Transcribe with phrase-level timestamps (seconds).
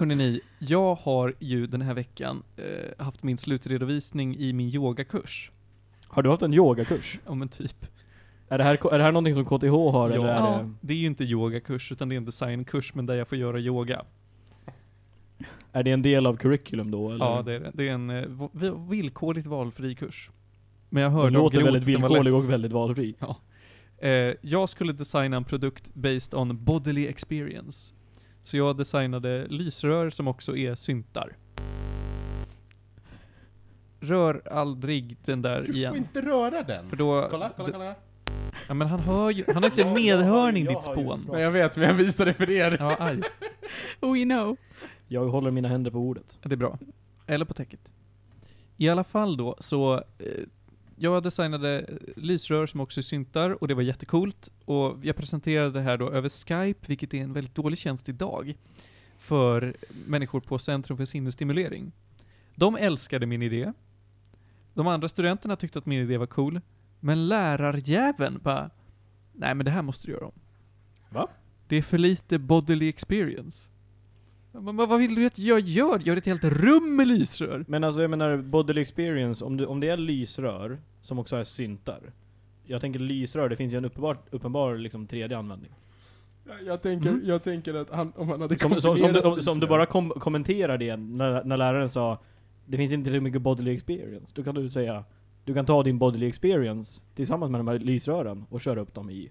[0.00, 5.50] Hörrni ni, jag har ju den här veckan eh, haft min slutredovisning i min yogakurs.
[6.06, 7.18] Har du haft en yogakurs?
[7.26, 7.86] Ja men typ.
[8.48, 10.58] Är det här, är det här någonting som KTH har eller är Ja.
[10.62, 13.38] det, Det är ju inte yogakurs utan det är en designkurs men där jag får
[13.38, 14.02] göra yoga.
[15.72, 17.24] är det en del av curriculum då eller?
[17.24, 17.70] Ja det är det.
[17.74, 20.30] Det är en eh, villkorligt valfri kurs.
[20.88, 23.14] Men jag hörde av låter väldigt den villkorlig och väldigt valfri.
[23.98, 27.94] Eh, jag skulle designa en produkt based on bodily experience.
[28.42, 31.36] Så jag designade lysrör som också är syntar.
[34.00, 35.90] Rör aldrig den där Du igen.
[35.92, 36.88] får inte röra den.
[36.88, 37.28] För då...
[37.30, 37.94] Kolla, kolla, kolla.
[38.68, 41.26] Ja men han hör ju, han har inte medhörning jag ditt spån.
[41.32, 42.76] Nej jag vet, men jag visar det för er.
[42.80, 43.16] Ja, aj.
[44.00, 44.56] We know.
[45.08, 46.38] Jag håller mina händer på ordet.
[46.42, 46.78] Det är bra.
[47.26, 47.92] Eller på täcket.
[48.76, 50.02] I alla fall då, så eh,
[51.02, 54.48] jag designade eh, lysrör som också är syntar och det var jättecoolt.
[54.64, 58.54] Och jag presenterade det här då över Skype, vilket är en väldigt dålig tjänst idag.
[59.18, 59.76] För
[60.06, 61.92] människor på Centrum för sinnesstimulering.
[62.54, 63.72] De älskade min idé.
[64.74, 66.60] De andra studenterna tyckte att min idé var cool.
[67.00, 68.70] Men lärarjäveln bara,
[69.32, 70.40] nej men det här måste du göra om.
[71.10, 71.28] Va?
[71.68, 73.70] Det är för lite bodily experience.
[74.52, 75.98] Men vad vad vill du att jag gör?
[75.98, 77.64] Gör ett helt rum med lysrör?
[77.68, 81.44] Men alltså jag menar, bodily experience, om, du, om det är lysrör, som också är
[81.44, 82.00] syntar.
[82.64, 85.70] Jag tänker lysrör, det finns ju en uppenbar, uppenbar liksom tredje användning.
[86.46, 87.22] Jag- Jag tänker, Mm.
[87.24, 89.86] jag tänker att han, om han hade Som, som, som, du, om, som du bara
[89.86, 92.18] kom, kommenterar det när, när läraren sa
[92.66, 94.32] Det finns inte tillräckligt mycket bodily experience.
[94.34, 95.04] Då kan du säga
[95.44, 99.10] Du kan ta din bodily experience tillsammans med de här lysrören och köra upp dem
[99.10, 99.30] i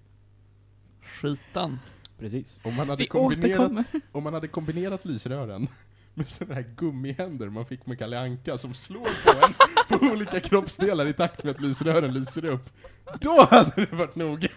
[1.02, 1.78] Skitan.
[2.20, 2.60] Precis.
[2.64, 3.72] Om man hade Vi kombinerat,
[4.12, 5.68] om man hade kombinerat lysrören
[6.14, 9.54] med sådana här gummihänder man fick med Kalle Anka som slår på en
[9.98, 12.70] på olika kroppsdelar i takt med att lysrören lyser upp.
[13.20, 14.48] Då hade det varit nog.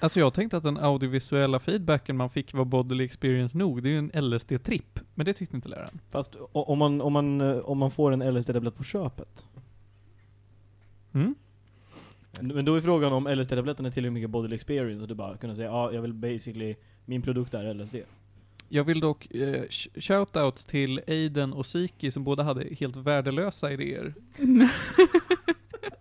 [0.00, 3.82] Alltså jag tänkte att den audiovisuella feedbacken man fick var bodily experience nog.
[3.82, 5.00] Det är ju en LSD-tripp.
[5.14, 6.00] Men det tyckte inte läraren.
[6.10, 9.46] Fast om man, om man, eh, om man får en LSD-tablett på köpet.
[11.12, 11.34] Mm?
[12.40, 15.54] Men då är frågan om LSD-tabletten är tillräckligt mycket bodily experience och du bara kunna
[15.56, 17.96] säga ja, jag vill basically, min produkt är LSD.
[18.68, 23.72] Jag vill dock eh, sh- shoutouts till Aiden och Siki som båda hade helt värdelösa
[23.72, 24.14] idéer.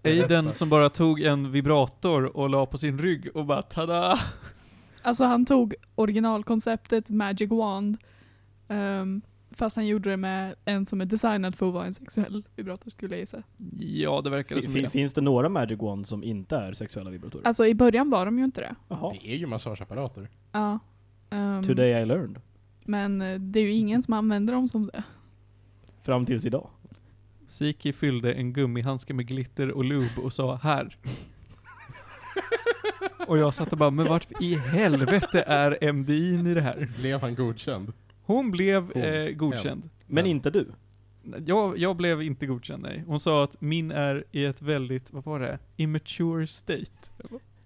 [0.04, 4.20] Aiden som bara tog en vibrator och la på sin rygg och bara tada!
[5.02, 7.98] Alltså han tog originalkonceptet Magic Wand,
[8.68, 9.22] ehm,
[9.58, 12.90] fast han gjorde det med en som är designad för att vara en sexuell vibrator
[12.90, 13.44] skulle jag gissa.
[13.80, 14.90] Ja, det verkar Fin, som fin, det.
[14.90, 17.48] finns det några Magic Wands som inte är sexuella vibratorer?
[17.48, 18.76] Alltså i början var de ju inte det.
[18.88, 19.12] Jaha.
[19.22, 20.30] Det är ju massageapparater.
[20.52, 20.80] Ja.
[21.30, 22.42] Ehm, Today I learned.
[22.86, 25.04] men eh, det är ju ingen som använder dem som det.
[26.04, 26.70] Fram tills idag.
[27.48, 30.98] Siki fyllde en gummihandske med glitter och lube och sa här.
[33.28, 36.90] och jag satt och bara, men vart i helvete är MDI'n i det här?
[37.00, 37.94] Blev han godkänd?
[38.28, 39.02] Hon blev Hon.
[39.04, 39.90] eh, godkänd.
[40.08, 40.32] Men Ja.
[40.32, 40.68] inte du.
[41.46, 43.04] Jag, jag blev inte godkänd, nej.
[43.08, 45.60] Hon sa att min är i ett väldigt, vad var det?
[45.76, 47.12] Immature state.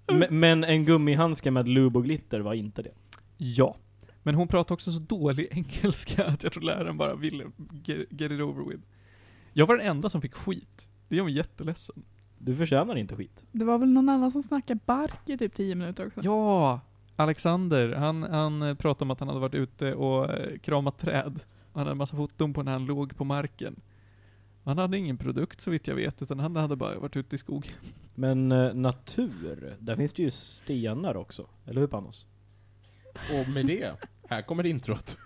[0.07, 2.91] M- men en gummihandske med lube och glitter var inte det.
[3.37, 3.75] Ja.
[4.23, 7.43] Men hon pratade också så dålig engelska att jag tror läraren bara ville
[7.83, 8.83] get, get it over with.
[9.53, 10.89] Jag var den enda som fick skit.
[11.07, 12.03] Det gör mig jätteledsen.
[12.37, 13.45] Du förtjänar inte skit.
[13.51, 16.21] Det var väl någon annan som snackade bark i typ 10 minuter också.
[16.23, 16.79] Ja!
[17.15, 21.39] Alexander, han, han eh, pratade om att han hade varit ute och eh, kramat träd.
[21.73, 23.81] Han hade en massa foton på när han låg på marken.
[24.63, 27.37] Han hade ingen produkt så vitt jag vet, utan han hade bara varit ute i
[27.37, 27.73] skogen.
[28.15, 31.47] Men eh, natur, där finns det ju stenar också.
[31.65, 32.27] Eller hur Panos?
[33.13, 33.95] Och med det,
[34.29, 35.17] här kommer introt.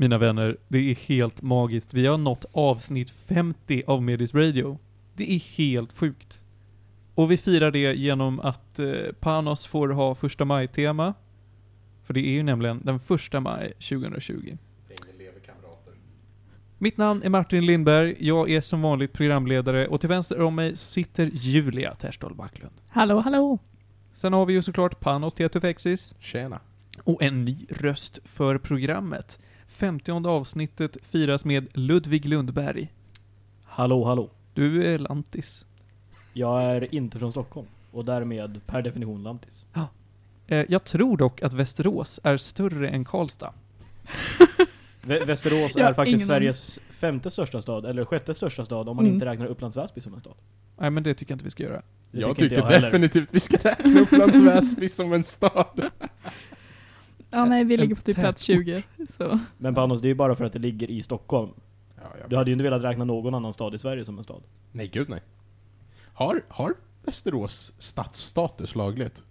[0.00, 1.94] Mina vänner, det är helt magiskt.
[1.94, 4.78] Vi har nått avsnitt 50 av Medis Radio.
[5.14, 6.42] Det är helt sjukt.
[7.14, 8.86] Och vi firar det genom att eh,
[9.20, 11.14] Panos får ha första maj-tema.
[12.04, 14.56] För det är ju nämligen den första maj 2020.
[16.78, 20.76] Mitt namn är Martin Lindberg, jag är som vanligt programledare och till vänster om mig
[20.76, 22.74] sitter Julia Terstol Backlund.
[22.88, 23.58] Hallå, hallå!
[24.12, 26.60] Sen har vi ju såklart Panos Tetufexis Tjena.
[27.04, 29.38] och en ny röst för programmet.
[29.80, 32.92] 50 avsnittet firas med Ludvig Lundberg.
[33.64, 34.30] Hallå, hallå.
[34.54, 35.64] Du är lantis.
[36.32, 37.66] Jag är inte från Stockholm.
[37.92, 39.66] Och därmed per definition lantis.
[40.46, 43.52] Eh, jag tror dock att Västerås är större än Karlstad.
[45.02, 46.26] Vä- Västerås är faktiskt.
[46.26, 49.14] Sveriges femte största stad, eller sjätte största stad om man Mm.
[49.14, 50.34] inte räknar Upplands Väsby som en stad.
[50.78, 51.82] Nej men det tycker jag inte vi ska göra.
[52.12, 52.86] Det jag tycker jag heller.
[52.86, 55.90] definitivt vi ska räkna Upplands Väsby som en stad.
[57.30, 58.64] Ja, nej, vi ligger på typ plats tätort.
[58.64, 58.82] 20.
[59.10, 59.38] Så.
[59.58, 61.50] Men Panos, det är ju bara för att det ligger i Stockholm.
[61.96, 64.24] Ja, jag Du hade ju inte velat räkna någon annan stad i Sverige som en
[64.24, 64.42] stad.
[64.72, 65.20] Nej, gud nej.
[66.12, 66.74] Har, har
[67.04, 69.24] Västerås stadsstatus lagligt?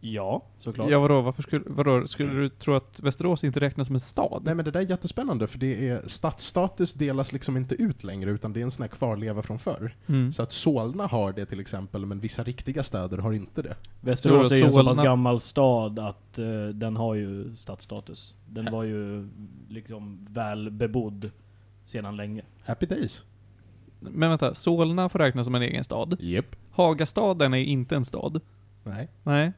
[0.00, 0.90] Ja, såklart.
[0.90, 4.42] Ja vadå, varför skulle, vadå, skulle du tro att Västerås inte räknas som en stad?
[4.44, 8.30] Nej men det där är jättespännande för det är, stadsstatus delas liksom inte ut längre
[8.30, 9.96] utan det är en sån här kvarleva från förr.
[10.06, 10.32] Mm.
[10.32, 13.76] Så att Solna har det till exempel men vissa riktiga städer har inte det.
[14.00, 18.34] Västerås är ju en så pass gammal stad att eh, den har ju stadsstatus.
[18.46, 19.28] Den var ju
[19.68, 21.30] liksom väl bebodd
[21.84, 22.42] sedan länge.
[22.64, 23.24] Happy days.
[24.00, 26.16] Men vänta, Solna får räknas som en egen stad.
[26.20, 26.56] Japp.
[26.70, 28.40] Hagastaden är inte en stad.
[28.84, 29.08] Nej.
[29.22, 29.52] Nej.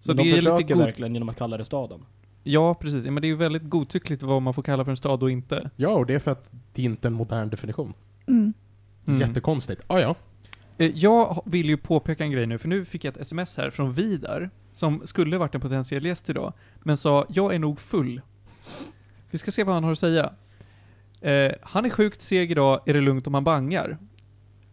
[0.00, 0.84] Så Men det de är lite god...
[0.84, 2.00] verkligen genom att kalla det staden.
[2.42, 3.04] Ja, precis.
[3.04, 5.30] Ja, Men det är ju väldigt godtyckligt vad man får kalla för en stad och
[5.30, 5.70] inte.
[5.76, 7.94] Ja, och det är för att det är inte är en modern definition.
[8.26, 8.52] Mm.
[9.08, 9.20] Mm.
[9.20, 9.84] Jättekonstigt.
[9.86, 10.14] Ah, ja.
[10.78, 13.70] Eh, Jag vill ju påpeka en grej nu, för nu fick jag ett sms här
[13.70, 16.52] från Vidar, som skulle varit en potentiell gäst idag,
[16.82, 18.20] men sa jag är nog full.
[19.30, 20.32] Vi ska se vad han har att säga.
[21.20, 23.98] Eh, han är sjukt seg idag, är det lugnt om han bangar?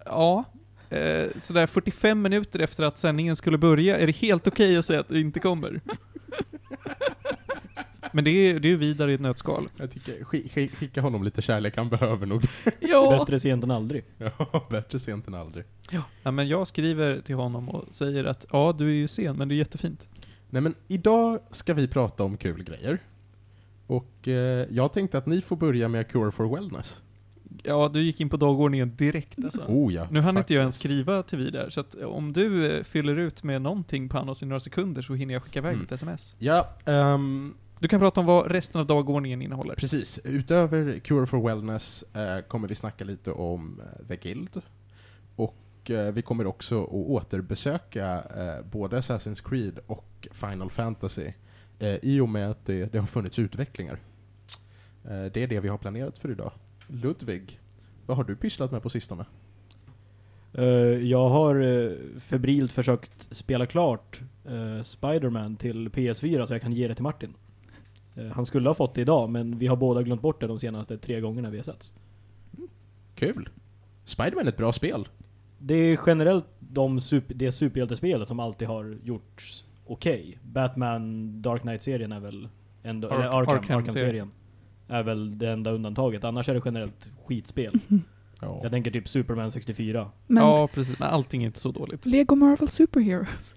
[0.05, 0.43] Ja.
[0.89, 4.99] Eh, sådär 45 minuter efter att sändningen skulle börja, är det helt okej att säga
[4.99, 5.81] att det inte kommer?
[8.11, 9.69] Men det är, det är ju Vidar i ett nötskal.
[9.77, 12.43] Jag tycker, skick, skick, skicka honom lite kärlek, han behöver nog.
[12.79, 13.17] Ja.
[13.19, 14.03] Bättre sent än aldrig.
[14.17, 15.65] Ja, bättre sent än aldrig.
[16.23, 19.47] Ja, men jag skriver till honom och säger att ja, du är ju sen, men
[19.47, 20.09] det är jättefint.
[20.49, 22.99] Nej men idag ska vi prata om kul grejer.
[23.87, 27.01] Och eh, jag tänkte att ni får börja med Cure for Wellness.
[27.63, 29.61] Ja, du gick in på dagordningen direkt alltså.
[29.67, 30.07] Oh ja.
[30.11, 33.43] Nu hann inte jag ens skriva till Vidar, så att om du eh, fyller ut
[33.43, 35.85] med någonting Panos i några sekunder så hinner jag skicka iväg Mm.
[35.85, 36.35] ett sms.
[36.39, 39.75] Ja, ehm, Du kan prata om vad resten av dagordningen innehåller.
[39.75, 40.19] precis.
[40.23, 44.61] Utöver Cure for Wellness eh, kommer vi snacka lite om eh, The Guild.
[45.35, 51.27] Och eh, vi kommer också att återbesöka eh, både Assassin's Creed och Final Fantasy.
[51.79, 53.99] Eh, I och med att det, det har funnits utvecklingar.
[55.03, 56.51] Eh, det är det vi har planerat för idag.
[56.87, 57.59] Ludvig,
[58.05, 59.25] vad har du pysslat med på sistone?
[60.53, 60.65] Eh,
[61.07, 66.87] jag har eh, febrilt försökt spela klart uh, Spiderman till PS4 så jag kan ge
[66.87, 67.33] det till Martin.
[68.33, 70.97] Han skulle ha fått det idag, men vi har båda glömt bort det de senaste
[70.97, 71.93] tre gångerna vi har setts.
[73.15, 73.49] Kul!
[74.05, 75.07] Spiderman är ett bra spel.
[75.57, 80.39] Det är generellt de super, det superhjältespelet som alltid har gjorts okej.
[80.43, 82.49] Batman Dark Knight-serien är väl
[82.83, 83.79] ändå, Ark- eller Arkham, Arkham-serien.
[83.79, 84.31] Arkham-serien.
[84.87, 86.23] Är väl det enda undantaget.
[86.23, 87.73] Annars är det generellt skitspel.
[88.41, 88.59] Ja.
[88.63, 90.11] Jag tänker typ Superman 64.
[90.27, 90.99] Men Ja, precis.
[90.99, 92.05] Men allting är inte så dåligt.
[92.05, 93.55] Lego Marvel Superheroes.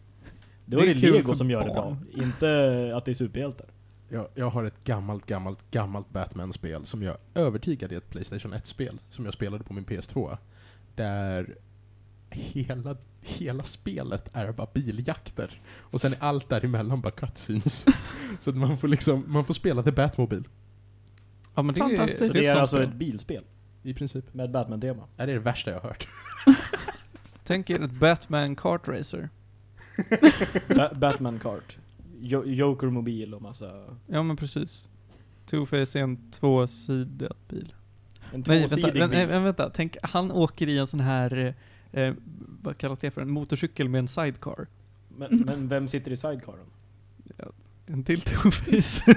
[0.66, 1.74] Det var Det är det, Lego som gör det bra.
[1.74, 2.06] barn.
[2.16, 3.66] Inte att det är superhjältar.
[4.08, 9.00] Jag, jag har ett gammalt, gammalt, gammalt Batman-spel som jag övertygade är ett Playstation 1-spel
[9.10, 10.36] som jag spelade på min PS2.
[10.94, 11.56] Där
[12.30, 15.62] hela, hela spelet är bara biljakter.
[15.78, 17.86] Och sen är allt däremellan bara cutscenes.
[18.40, 20.44] Så att man får liksom, man får spela The Batmobile.
[21.58, 22.18] Ja, men det Fantastiskt.
[22.18, 22.98] Så är, det är alltså ett spel.
[22.98, 23.44] bilspel
[23.82, 24.34] I princip.
[24.34, 25.04] med Batman-tema.
[25.16, 26.08] Är det det värsta jag har hört.
[27.44, 29.28] Tänk er ett Batman Kart Racer.
[30.76, 31.78] Ba Batman Kart.
[32.20, 33.96] Jo Joker-mobil och massa...
[34.06, 34.88] Ja, men precis.
[35.50, 37.74] Two-Face är en tvåsidad bil.
[38.32, 39.08] En Nej, vänta, tvåsidig bil.
[39.08, 39.70] vänta, vänta.
[39.70, 41.54] Tänk, han åker i en sån här,
[41.92, 42.14] eh, eh,
[42.62, 44.66] vad kallas det för, en motorcykel med en sidecar.
[45.08, 46.66] Men, men vem sitter i sidecaren?
[47.86, 49.14] En till Two-Face.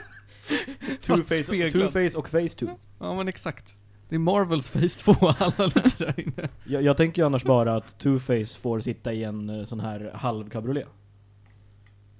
[1.02, 1.70] Two-Face.
[1.70, 2.68] Two-Face och Face-Two.
[2.98, 3.78] Ja men exakt.
[4.08, 6.48] Det är Marvels Face 2, alla ligger där inne.
[6.64, 10.10] Jag, jag tänker ju annars bara att Two-Face får sitta i en eh, sån här
[10.14, 10.86] halv cabriolet.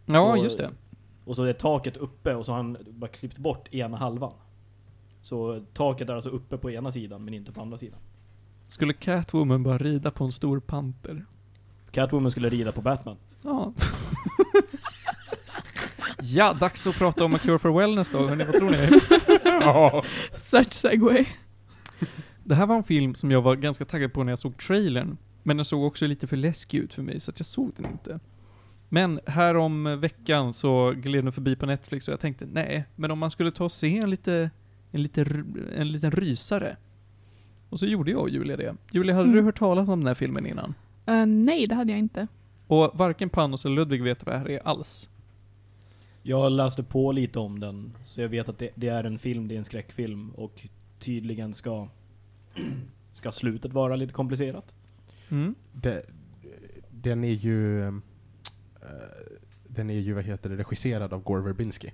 [0.06, 0.70] Ja, Och- just det.
[1.24, 4.32] Och så är taket uppe och så har han bara klippt bort ena halvan.
[5.22, 7.98] Så taket är alltså uppe på ena sidan men inte på andra sidan.
[8.68, 11.24] Skulle Catwoman bara rida på en stor panter?
[11.90, 13.16] Catwoman skulle rida på Batman.
[13.42, 13.72] Ja.
[16.22, 18.88] ja, dags att prata om A Cure for Wellness då, hörni, vad tror ni?
[19.60, 20.04] Ja.
[20.36, 21.26] Such segway.
[22.44, 25.16] Det här var en film som jag var ganska taggad på när jag såg trailern.
[25.42, 27.86] Men den såg också lite för läskig ut för mig, så att jag såg den
[27.92, 28.20] inte.
[28.88, 33.10] Men här om veckan så gled den förbi på Netflix och jag tänkte, nej, men
[33.10, 34.50] om man skulle ta och se en lite,
[34.90, 35.20] en lite,
[35.76, 36.76] en liten rysare.
[37.70, 38.74] Och så gjorde jag och Julia det.
[38.92, 39.36] Julia, hade Mm.
[39.36, 40.74] du hört talas om den här filmen innan?
[41.06, 42.26] Eh, nej, det hade jag inte.
[42.66, 45.08] Och varken Panos eller Ludvig vet vad det här är alls.
[46.28, 49.48] Jag läste på lite om den, så jag vet att det, det är en film,
[49.48, 50.66] det är en skräckfilm och
[50.98, 51.88] tydligen ska,
[53.12, 54.74] ska slutet vara lite komplicerat.
[55.28, 55.54] Mm.
[55.72, 56.02] Det,
[56.90, 57.86] den är ju...
[57.86, 57.94] eh,
[59.68, 61.92] den är ju, vad heter det, regisserad av Gore Verbinski.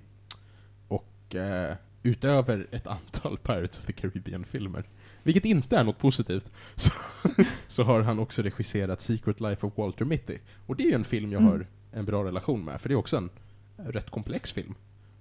[0.87, 4.83] Och eh, utöver ett antal Pirates of the Caribbean-filmer,
[5.23, 6.91] vilket inte är något positivt, så,
[7.67, 10.37] så har han också regisserat Secret Life of Walter Mitty.
[10.65, 11.51] Och det är ju en film jag Mm.
[11.51, 13.29] har en bra relation med, för det är också en
[13.77, 14.75] rätt komplex film,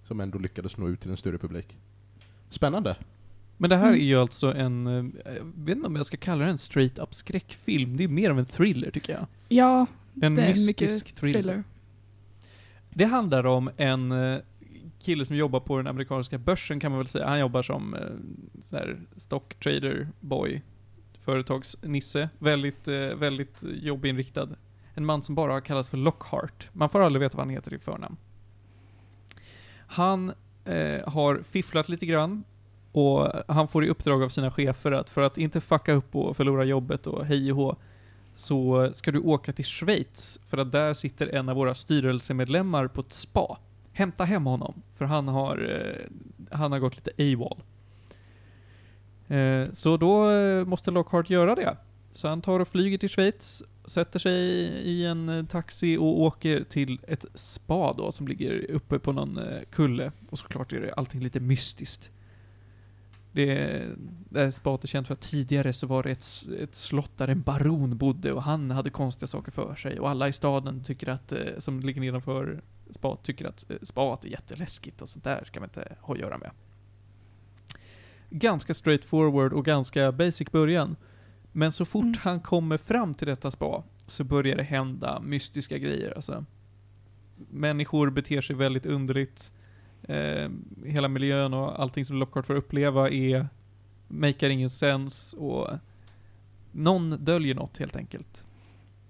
[0.05, 1.77] som ändå lyckades nå ut till en större publik.
[2.49, 2.97] Spännande.
[3.57, 4.01] Men det här Mm.
[4.01, 6.99] är ju alltså en, eh, jag vet inte om jag ska kalla det en straight
[6.99, 7.97] up skräckfilm.
[7.97, 9.27] Det är mer av en thriller tycker jag.
[9.49, 9.87] Ja,
[10.23, 11.43] En det är mystisk mycket thriller.
[11.43, 11.65] thriller.
[12.91, 14.39] Det handlar om en eh,
[15.01, 17.29] kille som jobbar på den amerikanska börsen kan man väl säga.
[17.29, 18.01] Han jobbar som eh,
[18.63, 20.63] så här stock trader boy,
[21.21, 22.29] företagsnisse.
[22.39, 24.49] Väldigt, väldigt jobbinriktad.
[24.95, 26.69] En man som bara kallas för Lockhart.
[26.73, 28.17] Man får aldrig veta vad han heter i förnamn.
[29.95, 30.33] Han
[30.65, 32.45] eh, har fifflat lite grann
[32.93, 36.37] och han får i uppdrag av sina chefer att för att inte fucka upp och
[36.37, 37.77] förlora jobbet och hej och hå,
[38.35, 43.01] så ska du åka till Schweiz för att där sitter en av våra styrelsemedlemmar på
[43.01, 43.59] ett spa.
[43.93, 47.63] Hämta hem honom, för han har, eh, han har gått lite AWOL.
[49.29, 51.77] Eh, så då eh, måste Lockhart göra det.
[52.13, 56.65] Så han tar och flyger till Schweiz, sätter sig i en eh, taxi och åker
[56.65, 60.13] till ett spa då som ligger uppe på någon eh, kulle.
[60.31, 62.11] Och såklart är det allting lite mystiskt.
[63.33, 63.83] Det,
[64.29, 67.29] det här spat är känt för att tidigare så var det ett, ett slott där
[67.29, 71.09] en baron bodde och han hade konstiga saker för sig och alla i staden tycker
[71.09, 75.61] att, eh, som ligger nedanför spat, tycker att spat är jätteläskigt och sånt där ska
[75.61, 76.51] man inte ha att göra med.
[78.31, 80.97] Ganska straightforward och ganska basic början.
[81.57, 82.19] Men så fort Mm.
[82.23, 86.45] han kommer fram till detta spa så börjar det hända mystiska grejer alltså.
[87.51, 89.53] Människor beter sig väldigt underligt.
[90.03, 90.51] Eh,
[90.85, 93.49] hela miljön och allting som Lockhart får uppleva är
[94.09, 95.69] makar ingen sens och
[96.73, 98.47] någon döljer något helt enkelt.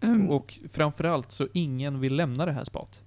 [0.01, 0.31] Mm.
[0.31, 3.03] Och framförallt så ingen vill lämna det här spat.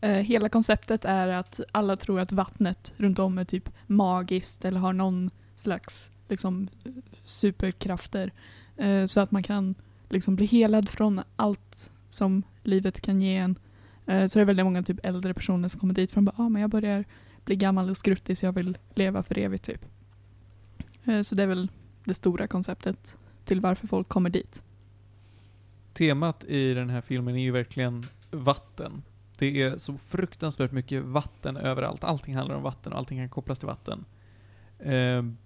[0.00, 4.80] Eh, hela konceptet är att alla tror att vattnet runt om är typ magiskt eller
[4.80, 6.68] har någon slags liksom,
[7.24, 8.32] superkrafter.
[8.76, 9.74] Eh, så att man kan
[10.08, 13.58] liksom bli helad från allt som livet kan ge en.
[14.06, 16.44] Eh, så det är väldigt många typ äldre personer som kommer dit för att bara,
[16.44, 17.04] ah, men jag börjar
[17.44, 19.84] bli gammal och skruttig så jag vill leva för evigt typ.
[21.04, 21.70] Eh, så det är väl
[22.04, 24.62] det stora konceptet till varför folk kommer dit.
[25.92, 29.02] Temat i den här filmen är ju verkligen vatten.
[29.38, 32.04] Det är så fruktansvärt mycket vatten överallt.
[32.04, 34.04] Allting handlar om vatten och allting kan kopplas till vatten.
[34.78, 35.36] Ehm,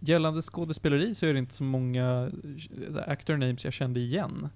[0.00, 2.30] Gällande skådespeleri så är det inte så många
[2.94, 4.48] eh, actor names jag kände igen.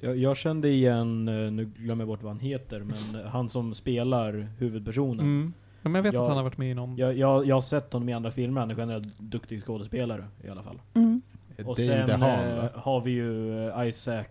[0.00, 3.48] Jag, jag kände igen, eh, nu glömmer jag bort vad han heter, men eh, han
[3.48, 5.20] som spelar huvudpersonen.
[5.26, 5.52] Mm.
[5.82, 6.96] Ja, Men jag vet Jag- att han har varit med i någon...
[6.96, 10.48] Jag, jag, jag har sett honom i andra filmer, han är generellt duktig skådespelare i
[10.48, 10.80] alla fall.
[10.94, 11.22] Mm.
[11.58, 12.18] Och Dave sen eh,
[12.62, 12.68] va?
[12.74, 14.24] har vi ju Isaac,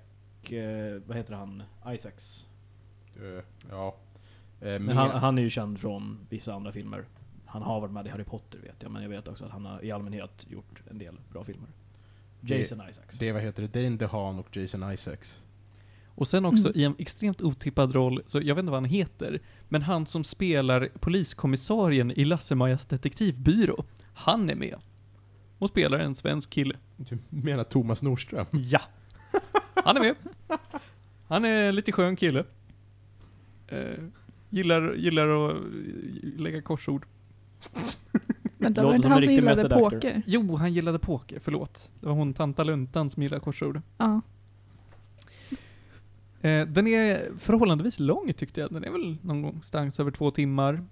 [0.50, 1.64] eh, vad heter han?
[1.88, 2.46] Isaacs.
[3.70, 3.96] Ja.
[4.62, 7.06] Eh, Men han, han är ju känd från vissa andra filmer.
[7.52, 9.66] Han har varit med i Harry Potter vet jag, men jag vet också att han
[9.66, 11.70] har i allmänhet gjort en del bra filmer.
[12.42, 13.18] Det- Jason Isaacs.
[13.20, 15.40] Det vad heter det, Dane DeHaan och Jason Isaacs.
[16.16, 16.80] Och sen också Mm.
[16.80, 19.40] i en extremt otippad roll, så jag vet inte vad han heter,
[19.70, 24.76] men han som spelar poliskommissarien i Lasse-Majas detektivbyrå, han är med.
[25.58, 26.76] Och spelar en svensk kille.
[26.98, 28.46] Du menar Thomas Nordström?
[28.52, 28.82] Ja!
[29.76, 30.16] Han är med.
[31.28, 32.44] Han är en lite skön kille.
[33.68, 34.04] Eh,
[34.50, 35.56] gillar, gillar att
[36.38, 37.06] lägga korsord.
[38.58, 39.90] Det Låter var inte han som gillade actor.
[39.90, 40.22] poker.
[40.26, 41.92] Jo, han gillade poker, förlåt.
[42.00, 43.82] Det var hon Tanta Luntan som gillade korsord.
[43.98, 44.22] Ja.
[46.42, 48.74] Eh, den är förhållandevis lång tyckte jag.
[48.74, 50.84] Den är väl någonstans över två timmar.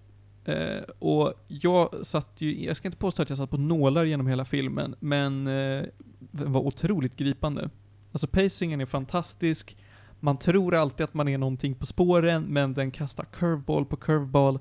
[0.46, 4.28] Eh, och jag satt ju, jag ska inte påstå att jag satt på nålar genom
[4.28, 5.84] hela filmen, men eh,
[6.20, 7.70] den var otroligt gripande.
[8.12, 9.78] Alltså pacingen är fantastisk.
[10.20, 14.60] Man tror alltid att man är någonting på spåren, men den kastar curveball på curveball.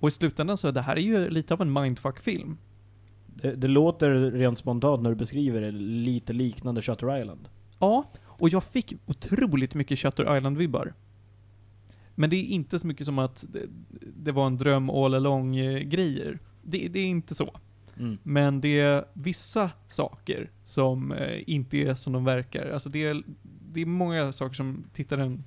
[0.00, 2.58] Och i slutändan så, det här är ju lite av en mindfuck-film.
[3.26, 7.48] Det, det låter rent spontant när du beskriver det lite liknande Shutter Island.
[7.78, 10.94] Ja, och jag fick otroligt mycket Shutter Island-vibbar.
[12.14, 13.66] Men det är inte så mycket som att det,
[14.16, 16.38] det var en dröm all along-grejer.
[16.62, 17.56] Det, det är inte så.
[17.98, 18.18] Mm.
[18.22, 22.70] Men det är vissa saker som eh, inte är som de verkar.
[22.70, 23.22] Alltså det är,
[23.72, 25.44] det är många saker som tittaren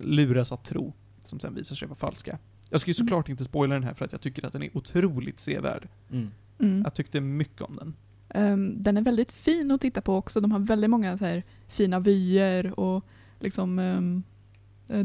[0.00, 0.92] luras att tro,
[1.24, 2.38] som sen visar sig vara falska.
[2.70, 3.06] Jag ska ju Mm.
[3.06, 5.88] såklart inte spoila den här för att jag tycker att den är otroligt sevärd.
[6.12, 6.30] Mm.
[6.58, 6.82] Mm.
[6.84, 7.94] Jag tyckte mycket om den.
[8.28, 10.40] Ehm, den är väldigt fin att titta på också.
[10.40, 13.04] De har väldigt många så här fina vyer och
[13.40, 14.22] liksom um,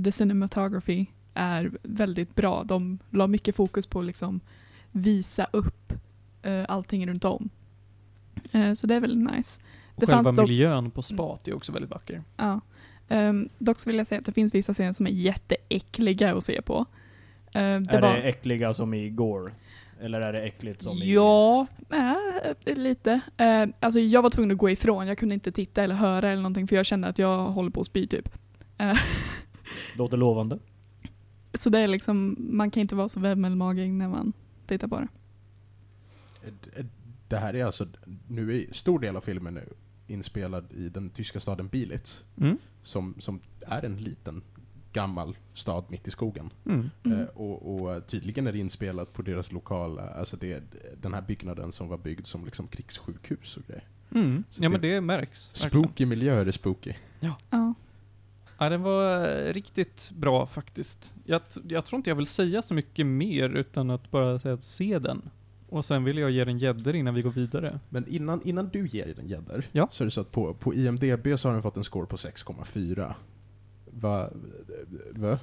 [0.03, 2.63] the cinematography är väldigt bra.
[2.63, 4.39] De la mycket fokus på att liksom
[4.91, 5.93] visa upp
[6.45, 7.49] uh, allting runt om.
[8.51, 9.61] Eh, så det är väldigt nice.
[9.95, 12.23] Och Det själva miljön på spat är också väldigt vacker.
[12.37, 12.61] Ja.
[13.07, 16.43] Ehm, dock så vill jag säga att det finns vissa scener som är jätteäckliga att
[16.43, 16.85] se på.
[17.53, 19.51] Ehm, det är var, det äckliga som i Gore?
[20.01, 21.67] Eller är det äckligt som i- Ja,
[22.65, 23.19] äh, lite.
[23.37, 26.41] Eh, alltså jag var tvungen att gå ifrån, jag kunde inte titta eller höra eller
[26.41, 28.29] någonting för jag kände att jag håller på att spy typ.
[28.77, 28.97] Eh,
[29.97, 30.59] Låter lovande.
[31.53, 34.33] så det är liksom, man kan inte vara så vämmelmagig när man
[34.67, 35.07] tittar på det.
[37.27, 37.87] Det här är alltså,
[38.27, 39.69] nu är stor del av filmen nu
[40.07, 42.57] inspelad i den tyska staden Bielitz, Mm.
[42.83, 44.41] som, som är en liten
[44.93, 46.49] gammal stad mitt i skogen.
[46.65, 46.89] Mm.
[47.03, 47.19] Mm.
[47.19, 50.61] Eh, och, och tydligen är det inspelat på deras lokala, alltså det är
[51.01, 53.83] den här byggnaden som var byggd som liksom krigssjukhus och grejer.
[54.15, 54.43] Mm.
[54.49, 55.55] Ja det- men det märks.
[55.55, 56.93] Spooky miljöer är spooky.
[57.19, 57.35] Ja.
[58.59, 61.15] Ja, den var eh, riktigt bra faktiskt.
[61.25, 64.63] Jag, jag tror inte jag vill säga så mycket mer utan att bara säga att
[64.63, 65.21] se den.
[65.69, 67.79] Och sen vill jag ge den gäddor innan vi går vidare.
[67.89, 69.87] Men innan, innan du ger den gäddor, Ja.
[69.91, 72.15] så är det så att på, på IMDB så har den fått en score på
[72.15, 73.13] 6,4.
[73.93, 74.29] Va?
[75.11, 75.39] Va?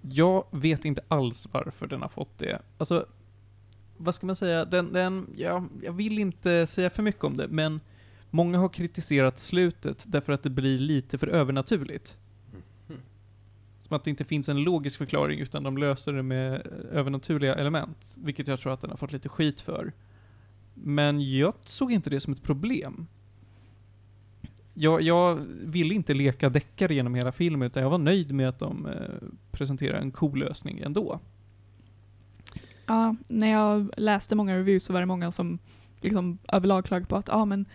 [0.00, 2.62] Jag vet inte alls varför den har fått det.
[2.78, 3.06] Alltså,
[3.96, 4.64] vad ska man säga?
[4.64, 7.80] Den, den, ja, jag vill inte säga för mycket om det, men
[8.30, 12.18] många har kritiserat slutet därför att det blir lite för övernaturligt.
[12.88, 12.98] Mhm.
[13.80, 18.16] Som att det inte finns en logisk förklaring utan de löser det med övernaturliga element.
[18.16, 19.92] Vilket jag tror att den har fått lite skit för.
[20.74, 23.06] Men jag såg inte det som ett problem.
[24.74, 28.58] Jag, jag ville inte leka deckare genom hela filmen utan jag var nöjd med att
[28.58, 31.20] de eh, presenterade en cool lösning ändå.
[32.86, 35.58] Ja, när jag läste många reviews så var det många som
[36.00, 37.66] liksom överlag klagade på att ah, men,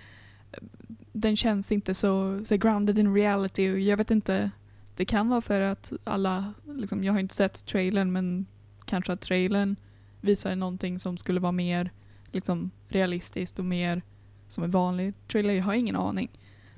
[0.51, 0.63] eh,
[1.11, 4.51] den känns inte så, så grounded in reality och jag vet inte,
[4.95, 8.45] det kan vara för att alla, liksom, jag har inte sett trailern men
[8.85, 9.75] kanske att trailern
[10.21, 11.91] visar någonting som skulle vara mer
[12.31, 14.01] liksom, realistiskt och mer
[14.47, 16.29] som en vanlig trailer, jag har ingen aning.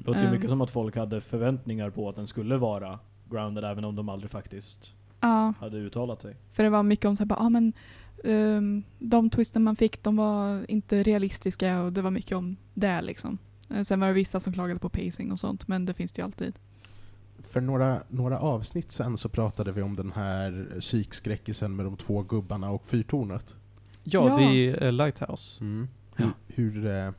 [0.05, 0.31] Låter ju Ehm.
[0.31, 4.09] mycket som att folk hade förväntningar på att den skulle vara grounded även om de
[4.09, 6.35] aldrig faktiskt Ja, hade uttalat sig.
[6.53, 7.73] För det var mycket om så här, bara, ah, men
[8.23, 13.01] ehm, de twisten man fick, de var inte realistiska och det var mycket om det
[13.01, 13.37] liksom.
[13.69, 16.19] Eh, Sen var det vissa som klagade på pacing och sånt, men det finns det
[16.19, 16.55] ju alltid.
[17.43, 22.21] För några, några avsnitt sen så pratade vi om den här psykskräckisen med de två
[22.23, 23.55] gubbarna och fyrtornet.
[24.03, 24.37] Ja, Ja.
[24.37, 25.63] det är eh, Lighthouse.
[25.63, 25.87] Hur,
[26.17, 26.25] Ja.
[26.47, 27.11] hur, eh,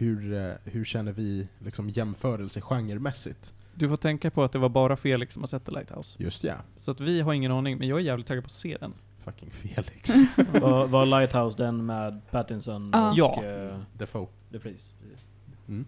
[0.00, 3.54] hur, eh, hur känner vi liksom jämförelse genremässigt?
[3.74, 6.22] Du får tänka på att det var bara Felix som har sett The Lighthouse.
[6.22, 8.52] Just ja, Så att vi har ingen aning, men jag är jävligt taggad på att
[8.52, 8.92] se den.
[9.24, 10.10] fucking Felix.
[10.60, 13.10] var, var Lighthouse den med Pattinson Ja.
[13.10, 13.44] och Ja.
[13.50, 14.26] eh, Defoe.
[14.52, 14.94] The Freeze?
[15.02, 15.28] Precis.
[15.68, 15.84] Mm.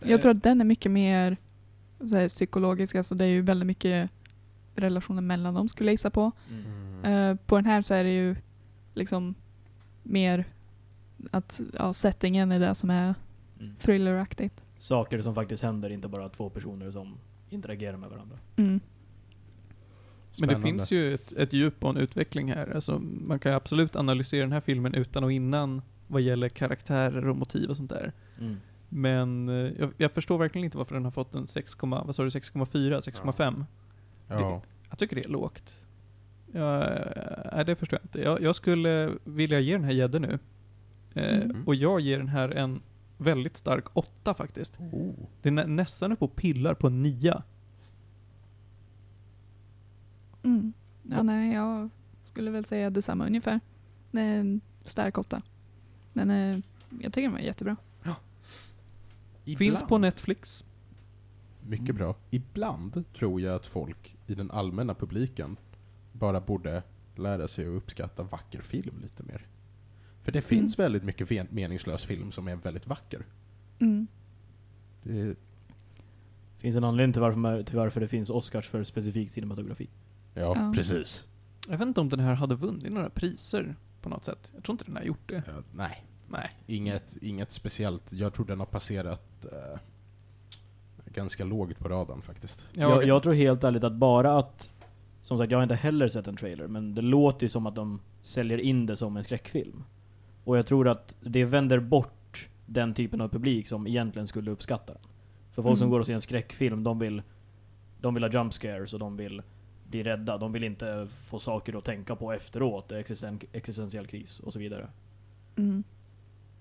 [0.00, 1.36] Jag tror att den är mycket mer
[2.08, 4.10] så här, psykologisk, alltså det är ju väldigt mycket
[4.74, 6.32] relationer mellan dem skulle jag gissa på.
[6.50, 7.04] Mm.
[7.04, 8.36] Eh, på den här så är det ju
[8.94, 9.34] liksom
[10.02, 10.44] mer
[11.30, 13.14] att ja, settingen är det som är
[13.60, 13.76] Mm.
[13.76, 14.64] thrilleraktigt.
[14.78, 17.18] Saker som faktiskt händer, inte bara två personer som
[17.50, 18.38] interagerar med varandra.
[18.56, 18.80] Mm.
[20.40, 22.74] Men det finns ju ett, ett djup och en utveckling här.
[22.74, 27.28] Alltså, man kan ju absolut analysera den här filmen utan och innan vad gäller karaktärer
[27.28, 28.12] och motiv och sånt där.
[28.40, 28.56] Mm.
[28.88, 32.22] Men eh, jag, jag förstår verkligen inte varför den har fått en 6, vad sa
[32.22, 33.64] du, 6,4, 6,5.
[34.28, 34.62] Ja.
[34.90, 35.82] Jag tycker det är lågt.
[36.52, 36.78] Ja,
[37.52, 38.20] nej, det förstår jag inte.
[38.20, 40.38] Jag, jag skulle vilja ge den här gädden nu.
[41.16, 41.64] Eh, Mm.
[41.66, 42.82] Och jag ger den här en
[43.18, 44.80] väldigt stark åtta faktiskt.
[44.80, 45.14] Oh.
[45.42, 47.42] Det är nä nästan uppe och pillar på en nia.
[50.42, 50.72] Mm.
[51.02, 51.90] Ja, nej, jag
[52.24, 53.60] skulle väl säga detsamma ungefär.
[54.10, 55.42] Det är en stark åtta.
[56.12, 56.62] Den är,
[57.00, 57.76] jag tycker den var jättebra.
[59.44, 60.64] Finns Ibland- på Netflix.
[61.60, 62.14] Mycket bra.
[62.30, 65.56] Ibland tror jag att folk i den allmänna publiken
[66.12, 66.82] bara borde
[67.16, 69.46] lära sig att uppskatta vacker film lite mer.
[70.26, 73.26] För det finns väldigt mycket meningslös film som är väldigt vacker.
[73.78, 74.06] Mm.
[75.02, 75.36] Det,
[76.58, 79.88] Finns en anledning till varför, till varför det finns Oscars för specifik cinematografi.
[80.34, 80.72] ja, Ja.
[80.76, 81.26] precis.
[81.68, 84.52] Jag vet inte om den här hade vunnit några priser på något sätt.
[84.54, 85.42] Jag tror inte den har gjort det.
[85.46, 86.50] Ja, nej, Nej.
[86.66, 88.12] inget, inget speciellt.
[88.12, 89.78] Jag tror den har passerat eh,
[91.04, 92.66] ganska lågt på radarn faktiskt.
[92.72, 94.70] Ja, jag, jag tror helt ärligt att bara att,
[95.22, 97.74] som sagt jag har inte heller sett en trailer, men det låter ju som att
[97.74, 99.84] de säljer in det som en skräckfilm.
[100.46, 104.92] Och jag tror att det vänder bort den typen av publik som egentligen skulle uppskatta
[104.92, 105.02] den.
[105.52, 105.90] För folk som Mm.
[105.90, 107.22] går och ser en skräckfilm, de vill,
[108.00, 109.42] de vill ha jump scares och de vill
[109.90, 110.38] bli rädda.
[110.38, 114.88] De vill inte få saker att tänka på efteråt, existen, existentiell kris och så vidare.
[115.56, 115.84] Mm.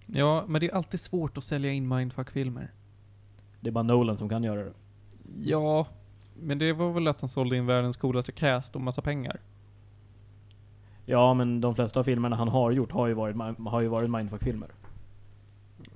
[0.05, 2.71] Ja, men det är alltid svårt att sälja in mindfuck-filmer.
[3.59, 4.73] Det är bara Nolan som kan göra det.
[5.43, 5.87] Ja,
[6.39, 9.39] men det var väl att han sålde in världens coolaste cast och massa pengar.
[11.05, 13.35] Ja, men de flesta av filmerna han har gjort har ju varit,
[13.67, 14.69] har ju varit mindfuck-filmer.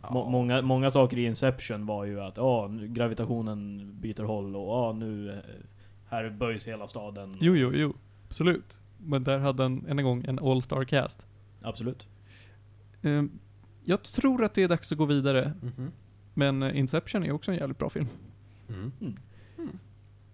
[0.09, 4.93] Må- Många, många saker i Inception var ju att ja, gravitationen byter håll och ja,
[4.93, 5.37] nu eh,
[6.09, 7.35] här böjs hela staden.
[7.39, 7.93] Jo, jo, jo.
[8.27, 8.79] Absolut.
[8.97, 11.27] Men där hade han än en gång en all-star cast.
[11.61, 12.07] Absolut.
[13.01, 13.23] Eh,
[13.83, 15.91] jag tror att det är dags att gå vidare, Mhm.
[16.33, 18.07] men eh, Inception är också en jävligt bra film.
[18.69, 18.91] Mm.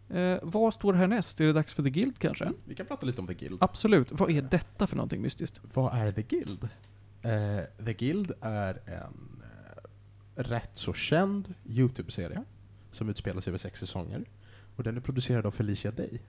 [0.09, 1.41] Eh, vad står härnäst?
[1.41, 2.51] Är det dags för The Guild kanske?
[2.65, 3.57] Vi kan prata lite om The Guild.
[3.61, 4.11] Absolut.
[4.11, 5.61] Vad är detta för någonting mystiskt?
[5.73, 6.69] Vad är The Guild?
[7.21, 12.43] Eh, The Guild är en eh, rätt så känd YouTube-serie
[12.91, 14.25] som utspelar sig över sex säsonger.
[14.75, 16.21] Och den är producerad av Felicia Day.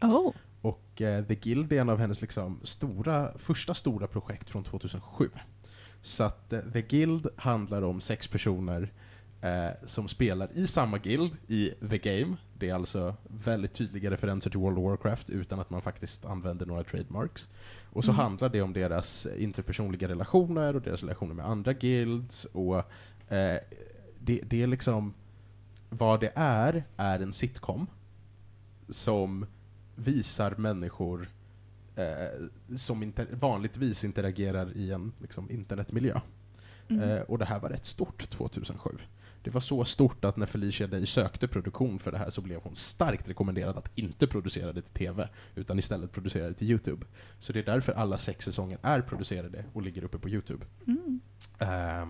[0.00, 0.32] Oh.
[0.60, 5.30] Och eh, The Guild är en av hennes liksom, stora, första stora projekt från 2007.
[6.02, 8.92] Så att eh, The Guild handlar om sex personer
[9.42, 12.36] eh, som spelar i samma guild i The Game.
[12.58, 16.66] Det är alltså väldigt tydliga referenser till World of Warcraft utan att man faktiskt använder
[16.66, 17.48] några trademarks.
[17.92, 18.20] Och så Mm.
[18.20, 22.76] handlar det om deras interpersonliga relationer och deras relationer med andra guilds och
[23.32, 23.58] eh,
[24.18, 25.14] det, det är liksom
[25.90, 27.86] vad det är, är en sitcom
[28.88, 29.46] som
[29.96, 31.28] visar människor
[31.96, 36.20] eh, som inter vanligtvis interagerar i en liksom, internetmiljö.
[36.88, 37.10] Mm.
[37.10, 38.90] Eh, och det här var rätt stort 2007.
[39.42, 42.60] Det var så stort att när Felicia Day sökte produktion för det här så blev
[42.62, 47.06] hon starkt rekommenderad att inte producera det till TV, utan istället producera det till YouTube.
[47.38, 50.64] Så det är därför alla sex säsonger är producerade och ligger uppe på YouTube.
[50.86, 51.20] Mm.
[51.58, 52.06] Eh,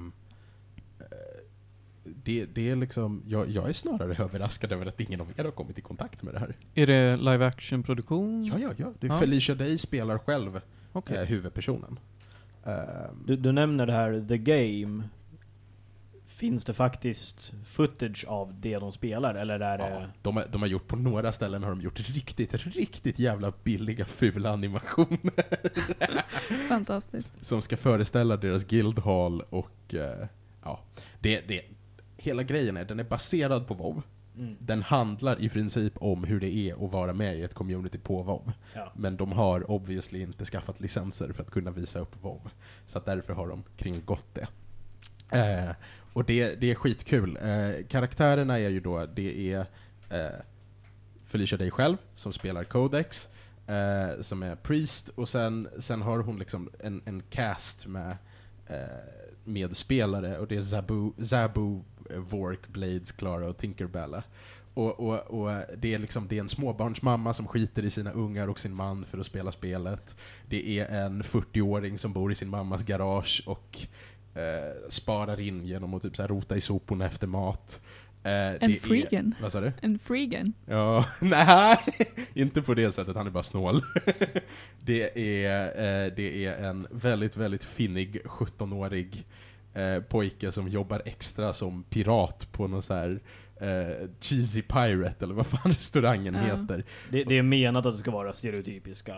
[2.04, 5.50] det, det är liksom, jag, jag är snarare överraskad över att ingen av er har
[5.50, 6.56] kommit i kontakt med det här.
[6.74, 8.44] Är det live action-produktion?
[8.44, 8.92] Ja, ja, ja.
[9.00, 9.20] Det är Ja.
[9.20, 10.60] Felicia Day spelar själv
[10.92, 11.16] Okej.
[11.16, 11.98] eh, huvudpersonen.
[12.64, 15.08] Ehm, Du, du nämner det här The Game.
[16.42, 19.88] Finns det faktiskt footage av det de spelar, eller är det...
[19.90, 23.52] Ja, de, har- de har gjort, på några ställen har de gjort riktigt, riktigt jävla
[23.64, 25.44] billiga fula animationer
[26.68, 27.32] Fantastiskt.
[27.44, 30.26] som ska föreställa deras guildhall och eh,
[30.62, 30.80] ja,
[31.20, 31.62] det, det,
[32.16, 34.02] hela grejen är, den är baserad på WoW.
[34.38, 34.56] Mm.
[34.60, 38.22] Den handlar i princip om hur det är att vara med i ett community på
[38.22, 38.52] WoW.
[38.74, 38.92] Ja.
[38.96, 42.50] Men de har obviously inte skaffat licenser för att kunna visa upp WoW.
[42.86, 44.46] Så att därför har de kringgått det.
[45.38, 45.74] Eh,
[46.12, 47.38] och det, det är skitkul.
[47.42, 49.66] Eh, karaktärerna är ju då, det är
[50.10, 50.40] eh,
[51.24, 53.28] Felicia Day själv, som spelar Codex,
[53.66, 58.16] eh, som är Priest, och sen, sen har hon liksom en, en cast med
[58.66, 58.76] eh,
[59.44, 64.22] medspelare, och det är Zabu, Zabu eh, Vork, Blades, Clara och Tinkerbella.
[64.74, 68.48] Och, och, och det, är liksom, det är en småbarnsmamma som skiter i sina ungar
[68.48, 70.16] och sin man för att spela spelet.
[70.46, 73.86] Det är en 40-åring som bor i sin mammas garage och
[74.34, 77.82] eh, sparar in genom att typ så här rota i soporna efter mat.
[78.24, 79.34] Eh, En freegan.
[79.42, 79.72] Vad sa du?
[79.80, 80.52] En freegan.
[80.66, 81.78] Ja, nej,
[82.34, 83.80] inte på det sättet, han är bara snål.
[84.80, 85.66] det, är,
[86.06, 89.24] eh, det är en väldigt, väldigt finnig 17-årig
[89.74, 93.20] eh, pojke som jobbar extra som pirat på någon så här
[93.60, 96.40] eh, cheesy pirate, eller vad fan restaurangen Ja.
[96.40, 96.84] heter.
[97.10, 99.16] Det, det är menat att det ska vara stereotypiska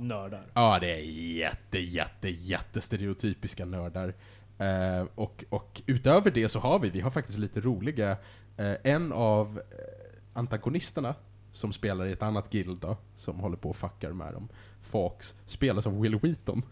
[0.00, 0.46] nördar.
[0.54, 1.04] Ja, det är
[1.36, 4.14] jätte, jätte, jätte stereotypiska nördar.
[4.58, 8.16] Eh, och, och utöver det så har vi, vi har faktiskt lite roliga,
[8.56, 11.14] eh, en av eh, antagonisterna
[11.52, 14.48] som spelar i ett annat guild då, som håller på och fuckar med dem,
[14.82, 16.62] Fox, spelas av Will Wheaton.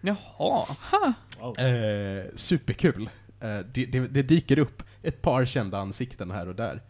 [0.00, 0.66] Jaha.
[0.90, 1.12] Ha!
[1.40, 1.58] Wow.
[1.58, 3.10] Eh, superkul.
[3.40, 6.82] Eh, det, det, det dyker upp ett par kända ansikten här och där.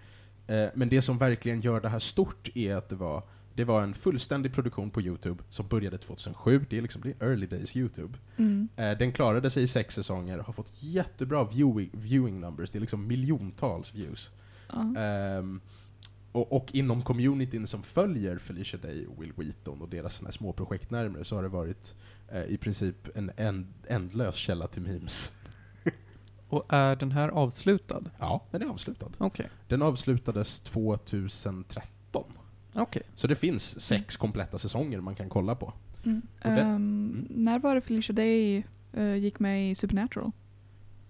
[0.47, 3.23] Eh, men det som verkligen gör det här stort är att det var,
[3.55, 6.67] det var en fullständig produktion på YouTube som började 2007.
[6.71, 8.19] Det är liksom det early days YouTube.
[8.37, 8.69] Mm.
[8.77, 12.71] Eh, den klarade sig i sex säsonger, har fått jättebra viewing, viewing numbers.
[12.71, 14.31] Det är liksom miljontals views.
[14.69, 15.01] Ja.
[15.01, 15.61] Ehm,
[16.33, 20.33] och, och inom communityn som följer Felicia Day och Will Wheaton och deras såna här
[20.33, 21.95] små projekt närmare så har det varit
[22.29, 25.33] eh, i princip en änd, ändlös källa till memes.
[26.49, 28.03] Och är den här avslutad?
[28.19, 29.09] Ja, den är avslutad.
[29.19, 29.49] Okej.
[29.69, 32.00] Den avslutades 2013.
[32.75, 33.03] Okej.
[33.15, 35.73] Så det finns sex kompletta säsonger man kan kolla på.
[36.05, 36.23] Mm.
[36.43, 37.27] Ehm, mm.
[37.31, 40.31] När var det Felicia Day eh, gick med i Supernatural?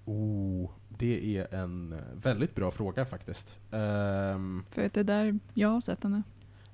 [0.05, 3.59] Oh, det är en eh, väldigt bra fråga faktiskt.
[3.71, 6.23] Ehm, För att det är där jag har sett henne.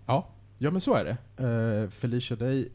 [0.07, 1.45] ja, ja, men så är det.
[1.45, 2.73] Uh, Felicia Day,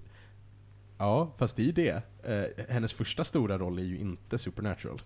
[0.97, 2.03] ja, fast ju det.
[2.23, 5.01] Eh, hennes första stora roll är ju inte Supernatural.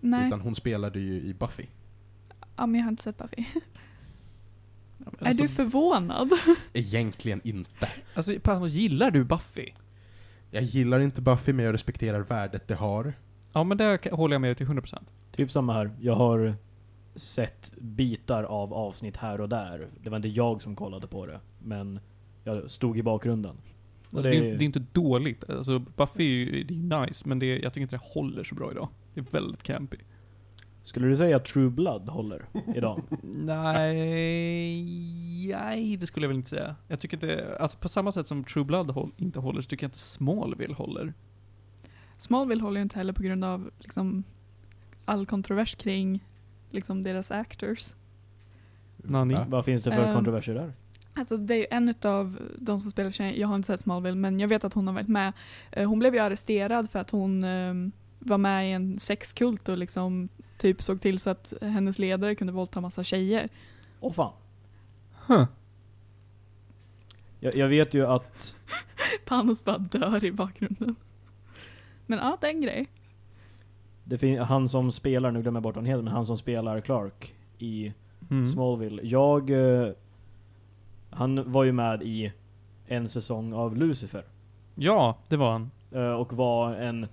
[0.00, 1.66] Nej, Utan hon spelade ju i Buffy.
[2.56, 3.44] ja, men jag har inte sett Buffy.
[5.18, 6.30] Är alltså, du förvånad?
[6.72, 7.88] Egentligen inte.
[8.14, 9.68] Alltså, Panos, gillar du Buffy?
[10.50, 13.12] Jag gillar inte Buffy, men jag respekterar värdet det har.
[13.52, 14.98] Ja, men ka- håller jag med dig till 100%.
[15.32, 15.90] Typ samma här.
[16.00, 16.54] Jag har
[17.14, 19.88] sett bitar av avsnitt här och där.
[20.02, 22.00] Det var inte jag som kollade på det, men
[22.44, 23.56] jag stod i bakgrunden.
[24.12, 25.50] Alltså, det det, är, det är inte dåligt.
[25.50, 28.54] Alltså, Buffy är ju det nice, men det är, jag tycker inte det håller så
[28.54, 28.88] bra idag.
[29.14, 29.96] Det är väldigt campy.
[30.82, 33.02] Skulle du säga att True Blood håller idag?
[33.22, 34.82] nej,
[35.52, 36.76] nej, det skulle jag väl inte säga.
[36.88, 39.84] Jag tycker inte, alltså på samma sätt som True Blood håll, inte håller, så tycker
[39.84, 41.14] jag inte Smallville håller.
[42.16, 44.24] Smallville håller ju inte heller på grund av liksom,
[45.04, 46.24] all kontrovers kring
[46.70, 47.94] liksom, deras actors.
[48.96, 49.34] Nani?
[49.34, 49.44] Va?
[49.48, 50.72] Vad finns det för Ehm, kontroverser där?
[51.14, 54.16] Alltså det är ju en av de som spelar tjejen, jag har inte sett Smallville
[54.16, 55.32] men jag vet att hon har varit med.
[55.72, 59.78] Eh, Hon blev ju arresterad för att hon ehm, var med i en sexkult och
[59.78, 60.28] liksom
[60.60, 63.48] typ såg till så att hennes ledare kunde våldta massa tjejer.
[64.00, 64.32] Åh fan.
[65.26, 65.44] Huh.
[67.40, 68.56] Jag, jag vet ju att
[69.26, 70.96] Panos bara dör i bakgrunden.
[72.06, 72.88] Men ja, det är en grej.
[74.04, 76.38] det fin- han som spelar, nu glömmer jag bort vad han heter, men han som
[76.38, 77.92] spelar Clark i
[78.30, 78.46] Mm.
[78.48, 79.02] Smallville.
[79.04, 79.50] Jag...
[79.50, 79.92] eh,
[81.10, 82.32] han var ju med i
[82.86, 84.24] en säsong av Lucifer.
[84.74, 85.70] Ja, det var han.
[85.92, 87.06] eh, och var en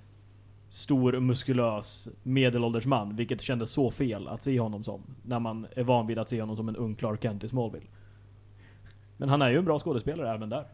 [0.69, 3.15] stor, muskulös, medelålders man.
[3.15, 5.01] Vilket kändes så fel att se honom som.
[5.23, 7.85] När man är van vid att se honom som en ung Clark Kent i Smallville.
[9.17, 10.67] Men han är ju en bra skådespelare även där.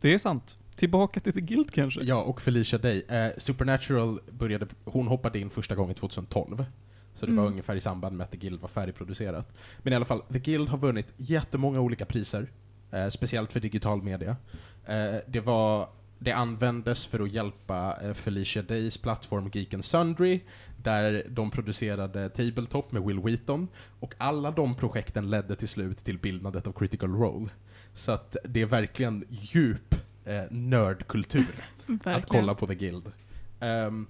[0.00, 0.58] Det är sant.
[0.76, 2.00] Tillbaka till The Guild kanske?
[2.02, 3.04] Ja, och Felicia Day.
[3.08, 6.64] Eh, Supernatural började, hon hoppade in första gången 2012.
[7.14, 7.52] Så det var Mm.
[7.52, 9.52] ungefär i samband med att The Guild var färdigproducerat.
[9.82, 12.46] Men i alla fall, The Guild har vunnit jättemånga olika priser.
[12.90, 14.36] Eh, speciellt för digital media.
[14.86, 20.40] Eh, det var det användes för att hjälpa eh, Felicia Days plattform Geek and Sundry,
[20.76, 23.68] där de producerade Tabletop med Will Wheaton,
[24.00, 27.48] och alla de projekten ledde till slut till bildandet av Critical Role.
[27.94, 31.64] Så att det är verkligen djup eh, nördkultur
[32.04, 33.12] att kolla på The Guild.
[33.60, 34.06] Ehm,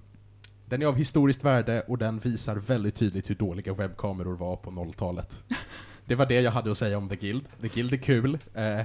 [0.67, 4.71] den är av historiskt värde och den visar väldigt tydligt hur dåliga webbkameror var på
[4.71, 5.43] 0-talet.
[6.05, 7.45] Det var det jag hade att säga om The Guild.
[7.61, 8.39] The Guild är kul.
[8.55, 8.81] Eh,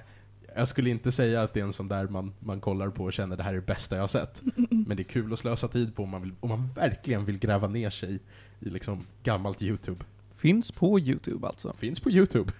[0.55, 3.13] jag skulle inte säga att det är en sån där man, man kollar på och
[3.13, 4.41] känner det här är det bästa jag har sett.
[4.69, 7.39] Men det är kul att slösa tid på om man, vill, om man verkligen vill
[7.39, 8.19] gräva ner sig
[8.59, 10.05] i liksom gammalt YouTube.
[10.35, 11.73] Finns på YouTube alltså.
[11.77, 12.51] Finns på YouTube.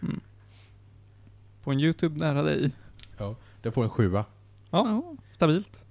[1.63, 2.71] På en YouTube nära dig.
[3.61, 4.25] Den får en sjua.
[4.69, 5.81] Ja, stabilt.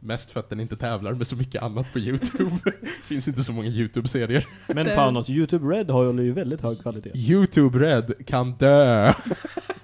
[0.00, 2.58] Mest för att den inte tävlar med så mycket annat på YouTube.
[3.04, 4.46] Finns inte så många YouTube-serier.
[4.66, 7.10] Men Panos, YouTube Red håller ju väldigt hög kvalitet.
[7.14, 9.14] YouTube Red kan dö!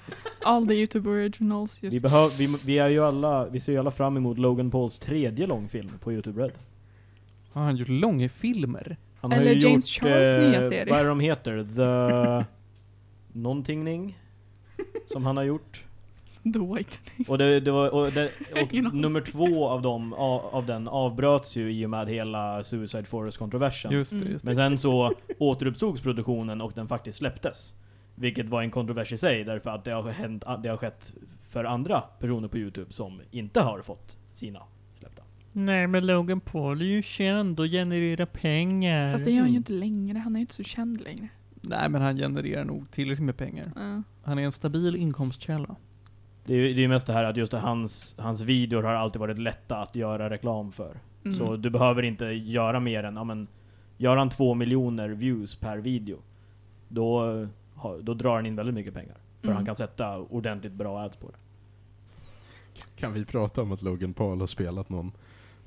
[0.44, 1.83] All the YouTube originals.
[1.83, 4.70] Just Vi, behöv, vi, vi, är ju alla, vi ser ju alla fram emot Logan
[4.70, 6.52] Pauls tredje långfilm på YouTube Red.
[7.52, 8.96] Har han gjort långfilmer?
[9.20, 10.90] Han Eller har ju James gjort, Charles eh, nya serie.
[10.92, 11.66] Vad är de heter?
[11.76, 12.46] The...
[13.33, 14.18] Någontingning?
[15.07, 15.85] Som han har gjort.
[16.42, 16.98] The White.
[17.28, 18.31] Och, det, det var, och, det,
[18.62, 23.05] och nummer två av, dem, av, av den avbröts ju i och med hela Suicide
[23.05, 23.92] Forest-kontroversen.
[23.92, 24.33] Just det, Mm.
[24.33, 24.48] just det.
[24.48, 27.74] Men sen så återupptogs produktionen och den faktiskt släpptes.
[28.14, 31.12] Vilket var en kontrovers i sig, därför att det har, hänt, det har skett
[31.48, 34.61] för andra personer på Youtube som inte har fått sina
[34.94, 35.22] släppta.
[35.53, 39.12] Nej, men Logan Paul är ju känd och genererar pengar.
[39.12, 39.53] Fast det gör han Mm.
[39.53, 40.18] ju inte längre.
[40.18, 41.29] Han är ju inte så känd längre.
[41.61, 43.72] Nej, men han genererar nog tillräckligt med pengar.
[43.77, 44.03] Ja.
[44.22, 45.77] Han är en stabil inkomstkälla.
[46.44, 48.92] Det är ju det är ju mest det här att just hans, hans videor har
[48.92, 51.01] alltid varit lätta att göra reklam för.
[51.25, 51.33] Mm.
[51.33, 53.46] Så du behöver inte göra mer än, ja men,
[53.96, 56.18] gör han två miljoner views per video,
[56.88, 57.46] då,
[58.02, 59.16] då drar han in väldigt mycket pengar.
[59.40, 59.56] För Mm.
[59.56, 61.36] han kan sätta ordentligt bra ads på det.
[62.96, 65.12] Kan vi prata om att Logan Paul har spelat någon,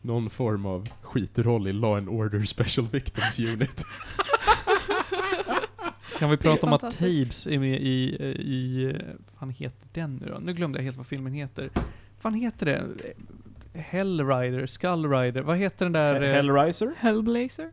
[0.01, 3.85] någon form av skitroll i Law and Order Special Victims Unit?
[6.19, 6.81] Kan vi prata om att.
[6.97, 8.95] Tabes är med i, i,
[9.39, 10.39] fan heter den nu då?
[10.39, 11.69] Nu glömde jag helt vad filmen heter.
[12.19, 12.83] fan heter det?
[13.79, 16.21] Hellrider, Skullrider, vad heter den där?
[16.21, 16.93] eh, Hellraiser?
[16.97, 17.71] Hellblazer?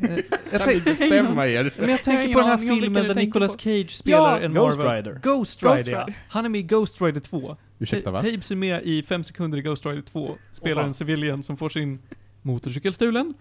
[0.00, 0.16] Eh,
[0.50, 1.74] jag Kan ni bestämma er?
[1.78, 3.62] men jag tänker ingen på den här filmen där Nicolas på.
[3.62, 4.44] Cage spelar Ja!
[4.46, 4.94] en Ghost Marvel.
[5.04, 5.20] Rider.
[5.22, 5.88] Ghost Rider, Ghost.
[5.88, 6.14] Rider.
[6.28, 7.56] Han är med i Ghost Rider 2.
[7.78, 8.20] Ursäkta va?
[8.20, 10.36] Tabes är med i fem sekunder i Ghost Rider 2.
[10.52, 10.88] Spelar fan.
[10.88, 11.98] en civilian som får sin
[12.42, 13.34] motorcykel stulen.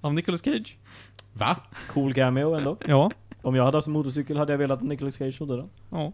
[0.00, 0.78] Av Nicolas Cage.
[1.32, 1.56] Va?
[1.88, 2.76] Cool cameo ändå.
[2.86, 3.10] Ja.
[3.42, 5.68] Om jag hade haft en motorcykel hade jag velat att Nicolas Cage gjorde den.
[5.90, 6.12] ja.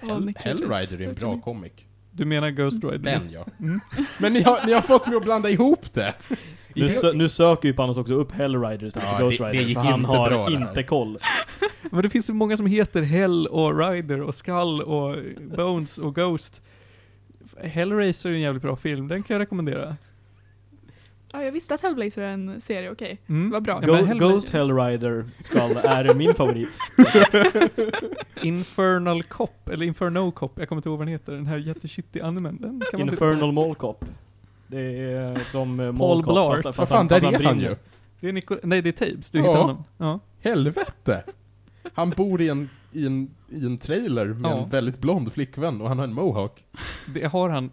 [0.00, 0.34] Ja, Hell.
[0.36, 1.86] Hellrider är en bra komik.
[2.10, 2.98] Du menar Ghost Rider?
[2.98, 3.46] Den ja.
[3.60, 3.80] Mm.
[4.18, 6.14] Men ni har, ni har fått mig att blanda ihop det!
[6.82, 9.50] Nu, sö nu söker ju Panos också upp Hellrider istället Ja, för Ghost det- det
[9.52, 11.18] Rider, gick för han inte har bra det inte koll.
[11.90, 15.16] Men det finns så många som heter Hell och Rider och Skull och
[15.56, 16.62] Bones och Ghost.
[17.62, 19.96] Hellraiser är en jävligt bra film, den kan jag rekommendera.
[21.32, 23.18] Ja, jag visste att Hellblazer är en serie, okej.
[23.28, 23.50] Mm.
[23.50, 23.80] Vad bra.
[23.82, 26.68] Ja, Go Hellblazer- Ghost Hellrider Skull är min favorit.
[28.42, 32.20] Infernal Cop, eller Inferno Cop, jag kommer inte ihåg vad den heter, den här jättetjuttig
[32.22, 32.56] animen.
[32.60, 34.04] Den kan man Infernal Mall Cop.
[34.68, 34.80] Det
[35.12, 36.62] är som Paul Blart.
[36.62, 37.76] fast, fast Vad fan, där fast är han ju!
[38.20, 39.44] Det är Nico Nej, det är Tabes, du Ja.
[39.44, 39.84] hittar honom.
[39.98, 40.20] Ja.
[40.40, 41.24] Helvete!
[41.94, 44.62] Han bor i en, i en, i en trailer med Ja.
[44.62, 46.64] en väldigt blond flickvän och han har en mohawk.
[47.14, 47.70] Det har han.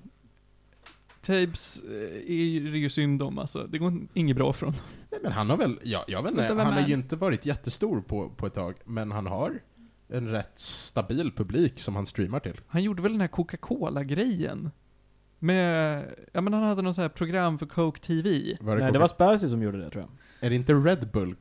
[1.21, 1.91] Tabes eh,
[2.33, 3.67] är det ju synd om alltså.
[3.67, 4.73] Det går inget bra från.
[5.11, 8.01] Nej, men han har väl, ja, jag vet inte, han har ju inte varit jättestor
[8.01, 9.59] på, på ett tag, men han har
[10.09, 12.61] en rätt stabil publik som han streamar till.
[12.67, 14.71] Han gjorde väl den här Coca-Cola-grejen?
[15.43, 18.57] Med, ja men han hade någon sån här program för Coke TV.
[18.61, 20.45] Var Nej, det var Spercy som gjorde det tror jag.
[20.45, 21.35] Är det inte Red Bull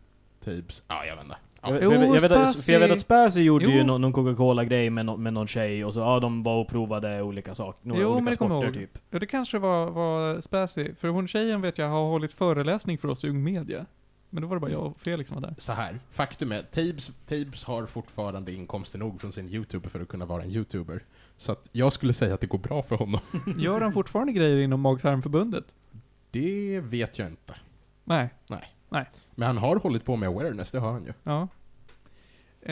[0.45, 0.83] Tapes?
[0.88, 1.37] Ja, jag vet inte.
[1.62, 1.69] Ja.
[1.69, 3.87] för jag, vet- jag, vet, att- Spercy- för jag vet att Spercy gjorde ju Jo.
[3.87, 7.23] någon, någon Coca-Cola-grej med, nå- med någon tjej och så, ja de var och provade
[7.23, 8.93] olika saker, några Jo, men olika det kommer sporter jag ihåg.
[8.95, 9.03] typ.
[9.11, 10.95] Ja, det kanske var, var Späsi.
[11.01, 13.87] För hon tjejen vet jag har hållit föreläsning för oss i Ung Media.
[14.31, 15.55] Men då var det bara jag och Felix som var där.
[15.59, 20.09] Så här, faktum är, Tabes, Tabes har fortfarande inkomster nog från sin YouTube för att
[20.09, 21.03] kunna vara en YouTuber.
[21.42, 23.20] Så att jag skulle säga att det går bra för honom.
[23.57, 25.74] Gör han fortfarande grejer inom Mag-tarmförbundet?
[26.31, 27.55] Det vet jag inte.
[28.05, 28.31] Nej.
[29.35, 31.12] Men han har hållit på med awareness, det har han ju.
[31.22, 31.48] Ja.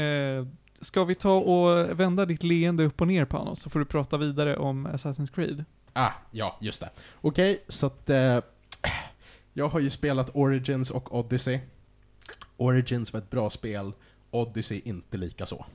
[0.00, 0.46] Eh,
[0.80, 3.84] ska vi ta och vända ditt leende upp och ner på honom så får du
[3.84, 5.64] prata vidare om Assassin's Creed.
[5.92, 6.90] Ah, ja, just det.
[7.20, 8.10] Okej, så att...
[8.10, 8.38] Eh,
[9.52, 11.60] jag har ju spelat Origins och Odyssey.
[12.56, 13.92] Origins var ett bra spel,
[14.30, 15.66] Odyssey inte lika så.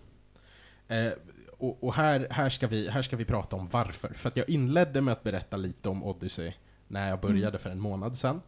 [0.87, 1.11] Eh,
[1.57, 4.13] och och här, här, ska vi, här ska vi prata om varför.
[4.13, 6.53] För att jag inledde med att berätta lite om Odyssey
[6.87, 8.41] när jag började för en månad sedan.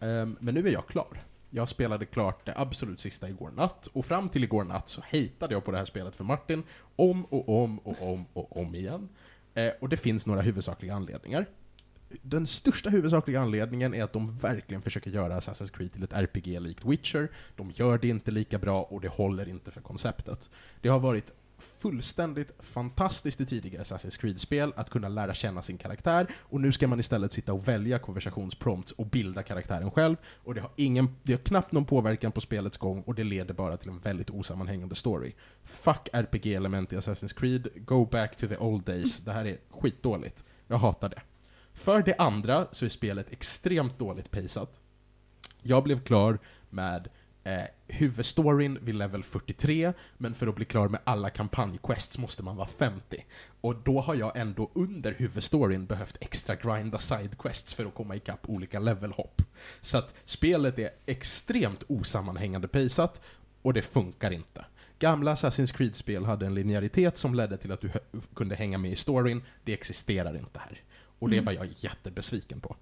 [0.00, 1.22] Ehm, men nu är jag klar.
[1.50, 5.54] Jag spelade klart det absolut sista igår natt, och fram till igår natt så hatade
[5.54, 6.62] jag på det här spelet för Martin
[6.96, 9.08] om och om och om och om igen.
[9.54, 11.46] Eh, och det finns några huvudsakliga anledningar.
[12.22, 16.60] Den största huvudsakliga anledningen är att de verkligen försöker göra Assassin's Creed till ett RPG
[16.60, 17.28] likt Witcher.
[17.56, 20.50] De gör det inte lika bra och det håller inte för konceptet.
[20.80, 21.32] Det har varit
[21.78, 26.88] fullständigt fantastiskt i tidigare Assassin's Creed-spel att kunna lära känna sin karaktär, och nu ska
[26.88, 31.32] man istället sitta och välja konversationsprompts och bilda karaktären själv, och det har, ingen, det
[31.32, 34.94] har knappt någon påverkan på spelets gång, och det leder bara till en väldigt osammanhängande
[34.94, 35.32] story.
[35.64, 39.20] Fuck RPG-element i Assassin's Creed, go back to the old days.
[39.20, 40.44] Det här är skitdåligt.
[40.66, 41.22] Jag hatar det.
[41.74, 44.80] För det andra så är spelet extremt dåligt paceat.
[45.62, 46.38] Jag blev klar
[46.70, 47.08] med
[47.44, 52.56] eh, huvudstoryn vid level 43, men för att bli klar med alla kampanjquests måste man
[52.56, 53.24] vara 50.
[53.60, 58.48] Och då har jag ändå under huvudstoryn behövt extra grinda sidequests för att komma ikapp
[58.48, 59.42] olika levelhopp.
[59.80, 63.20] Så att spelet är extremt osammanhängande paceat,
[63.62, 64.64] och det funkar inte.
[64.98, 67.90] Gamla Assassin's Creed-spel hade en linjäritet som ledde till att du
[68.34, 70.80] kunde hänga med i storyn, det existerar inte här.
[71.18, 71.44] Och det Mm.
[71.44, 72.76] var jag jättebesviken på.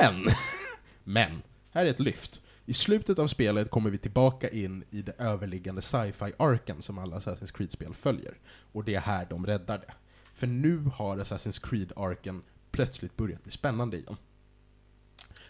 [0.00, 0.24] Men!
[1.04, 1.42] Men!
[1.70, 2.40] Här är ett lyft.
[2.66, 7.52] I slutet av spelet kommer vi tillbaka in i det överliggande sci-fi-arken som alla Assassin's
[7.52, 8.38] Creed-spel följer.
[8.72, 9.92] Och det är här de räddar det.
[10.34, 14.16] För nu har Assassin's Creed-arken plötsligt börjat bli spännande igen.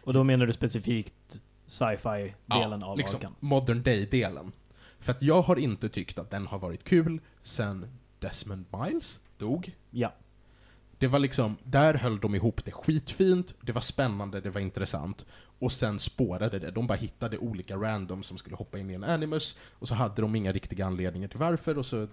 [0.05, 3.35] Och då menar du specifikt sci-fi-delen av liksom arken?
[3.41, 4.53] modern day-delen.
[4.99, 9.77] För att jag har inte tyckt att den har varit kul sen Desmond Miles dog.
[9.91, 10.15] Ja.
[11.03, 15.27] Det var liksom, där höll de ihop det skitfint, det var spännande, det var intressant.
[15.59, 16.71] Och sen spårade det.
[16.71, 20.23] De bara hittade olika random som skulle hoppa in i en animus, och så hade
[20.23, 22.09] de inga riktiga anledningar till varför, och så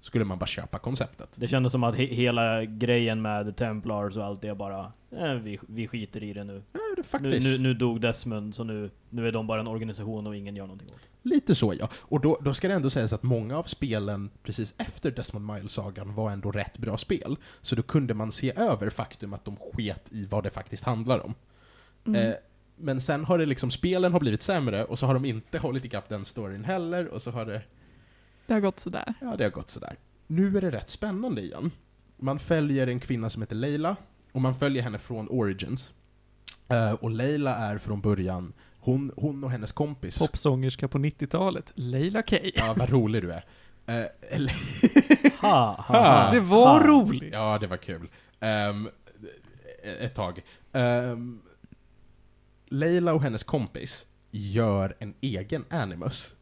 [0.00, 1.28] skulle man bara köpa konceptet.
[1.34, 5.58] Det kändes som att he hela grejen med Templars och allt det bara, eh, vi,
[5.68, 6.62] vi skiter i det nu.
[6.72, 7.58] Ja, det Nu, nu.
[7.58, 10.88] nu dog Desmond, så nu, nu är de bara en organisation och ingen gör någonting
[10.88, 11.13] åt det.
[11.24, 11.88] Lite så ja.
[11.94, 16.14] Och då, då ska det ändå sägas att många av spelen precis efter Desmond Miles-sagan
[16.14, 17.36] var ändå rätt bra spel.
[17.60, 21.24] Så då kunde man se över faktum att de sket i vad det faktiskt handlar
[21.24, 21.34] om.
[22.06, 22.30] Mm.
[22.30, 22.34] Eh,
[22.76, 25.84] men sen har det liksom, spelen har blivit sämre, och så har de inte hållit
[25.84, 27.62] ikapp den storyn heller, och så har det,
[28.46, 29.14] Det har gått sådär.
[29.20, 29.96] ja det har gått sådär.
[30.26, 31.70] Nu är det rätt spännande igen.
[32.16, 33.96] Man följer en kvinna som heter Leila,
[34.32, 35.94] och man följer henne från Origins.
[36.68, 38.52] Eh, och Leila är från början,
[38.84, 42.36] hon, hon och hennes kompis Popsångerska på 90-talet, Leila K.
[42.54, 43.44] Ja, vad rolig du är.
[43.86, 44.52] Eh, eller,
[45.40, 46.30] Ha, ha, Ha.
[46.30, 46.86] Det var ha.
[46.86, 47.32] roligt!
[47.32, 48.08] ja, det var kul.
[48.40, 48.88] Ehm,
[50.00, 50.42] ett tag.
[50.72, 51.42] Um,
[52.68, 56.34] Leila och hennes kompis gör en egen animus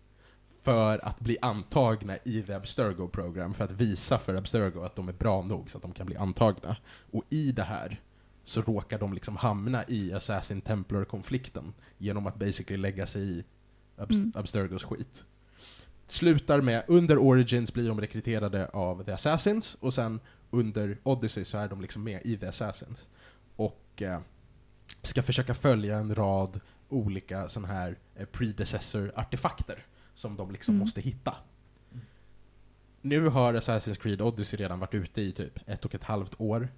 [0.63, 5.09] för att bli antagna i The Abstergo Program, för att visa för Abstergo att de
[5.09, 6.77] är bra nog så att de kan bli antagna.
[7.13, 8.01] Och i det här
[8.45, 13.45] så råkar de liksom hamna i Assassin Templar-konflikten genom att basically lägga sig i
[13.97, 14.33] Abst- Mm.
[14.35, 15.25] Abstergos skit.
[16.07, 21.59] Slutar med, under Origins blir de rekryterade av The Assassins, och sen under Odyssey så
[21.59, 23.07] är de liksom med i The Assassins.
[23.57, 24.21] Och eh,
[25.03, 30.81] ska försöka följa en rad olika sån här eh, predecessor-artefakter som de liksom Mm.
[30.85, 31.35] måste hitta.
[33.01, 36.69] Nu har Assassin's Creed Odyssey redan varit ute i typ ett och ett halvt år,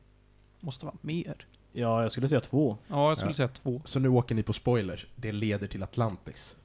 [0.61, 1.47] Måste vara mer.
[1.77, 2.79] Ja, jag skulle säga två.
[2.89, 3.35] Ja, jag skulle Ja.
[3.35, 3.83] säga två.
[3.85, 5.07] så nu åker ni på spoilers.
[5.17, 6.57] Det leder till Atlantis.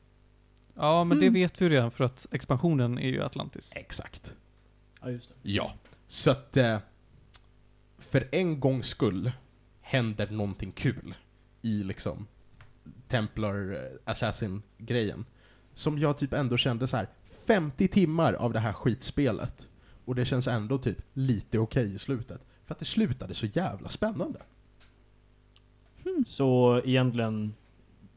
[0.76, 1.34] Ja, men det Mm.
[1.34, 3.72] vet vi redan för att expansionen är ju Atlantis.
[3.76, 4.34] Exakt.
[5.02, 5.36] Ja, just det.
[5.52, 5.74] Ja.
[6.08, 6.78] Så att eh,
[8.00, 9.32] för en gångs skull
[9.82, 11.14] händer någonting kul
[11.62, 12.28] i liksom
[13.08, 15.26] Templar eh, Assassin-grejen.
[15.74, 17.08] Som jag typ ändå kände så här
[17.48, 19.68] 50 timmar av det här skitspelet.
[20.06, 22.42] Och det känns ändå typ lite okej i slutet.
[22.66, 24.42] För att det slutade så jävla spännande.
[26.16, 26.26] Mhm.
[26.26, 27.54] Så egentligen,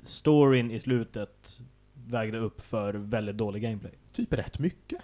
[0.02, 1.60] storyn i slutet
[2.06, 3.92] vägde upp för väldigt dålig gameplay.
[4.12, 5.02] Typ rätt mycket.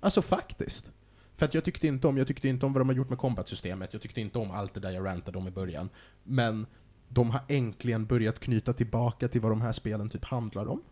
[0.00, 0.92] Alltså faktiskt.
[1.36, 3.18] För att jag tyckte inte om, jag tyckte inte om vad de har gjort med
[3.18, 5.88] combat-systemet, jag tyckte inte om allt det där jag rantade om i början.
[6.24, 6.66] Men
[7.08, 10.82] de har äntligen börjat knyta tillbaka till vad de här spelen typ handlar om.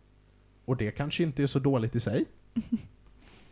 [0.65, 2.25] Och det kanske inte är så dåligt i sig.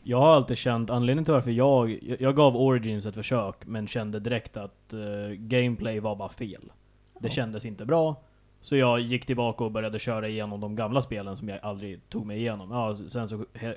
[0.06, 3.88] Jag har alltid känt, anledningen till varför jag, jag, jag gav Origins ett försök, men
[3.88, 6.72] kände direkt att eh, gameplay var bara fel.
[7.20, 8.24] Det kändes inte bra.
[8.61, 12.26] Så jag gick tillbaka och började köra igenom de gamla spelen som jag aldrig tog
[12.26, 12.72] mig igenom.
[12.72, 13.76] Ja, sen så he,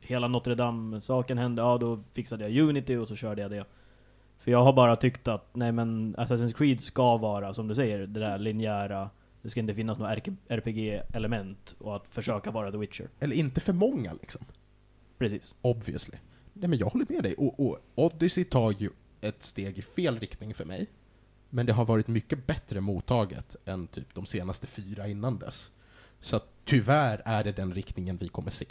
[0.00, 3.64] hela Notre Dame-saken hände, ja då fixade jag Unity och så körde jag det.
[4.38, 7.98] För jag har bara tyckt att, nej men Assassin's Creed ska vara, som du säger,
[7.98, 9.10] det där linjära,
[9.42, 10.14] det ska inte finnas några
[10.48, 13.08] RPG-element och att försöka vara The Witcher.
[13.20, 14.40] Eller inte för många liksom.
[15.18, 15.56] Precis.
[15.62, 16.18] Obviously.
[16.52, 17.34] Nej men jag håller med dig.
[17.34, 20.86] Och, och Odyssey tar ju ett steg i fel riktning för mig.
[21.50, 25.70] Men det har varit mycket bättre mottaget än typ de senaste fyra innan dess.
[26.20, 28.66] Så att tyvärr är det den riktningen vi kommer se.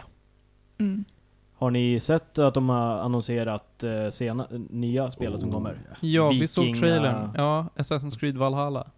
[0.77, 1.05] Mm.
[1.53, 5.79] Har ni sett att de har annonserat eh, sena, nya spelet som Oh, kommer?
[5.89, 5.97] ja.
[6.07, 7.31] Ja, vi såg Vikinga- trailern.
[7.35, 8.91] Ja, Assassin's Creed Valhalla.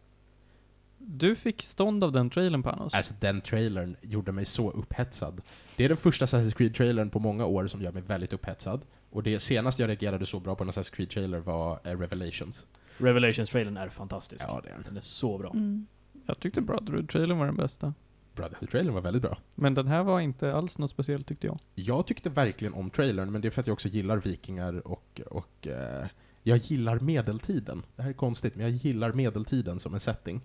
[0.97, 2.93] Du fick stånd av den trailern Panos.
[2.93, 5.41] Alltså den trailern gjorde mig så upphetsad.
[5.75, 8.81] Det är den första Assassin's Creed-trailern på många år som gör mig väldigt upphetsad.
[9.11, 12.67] Och det senaste jag reagerade så bra på en Assassin's Creed-trailer var eh, Revelations.
[12.99, 14.45] Revelations-trailern är fantastisk.
[14.47, 14.83] Ja, det är den.
[14.83, 15.51] Den är så bra.
[15.51, 15.87] Mm.
[16.25, 17.93] Jag tyckte Brotherhood-trailern var den bästa.
[18.35, 19.37] Brotherhood-trailern var väldigt bra.
[19.55, 21.59] Men den här var inte alls något speciellt tyckte jag.
[21.75, 25.21] Jag tyckte verkligen om trailern, men det är för att jag också gillar vikingar och,
[25.29, 26.07] och eh,
[26.43, 27.85] jag gillar medeltiden.
[27.95, 30.41] Det här är konstigt, men jag gillar medeltiden som en setting.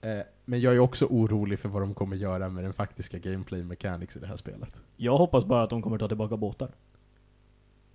[0.00, 3.62] Eh, men jag är också orolig för vad de kommer göra med den faktiska gameplay
[3.62, 4.82] mechanics i det här spelet.
[4.96, 6.70] Jag hoppas bara att de kommer ta tillbaka båtar.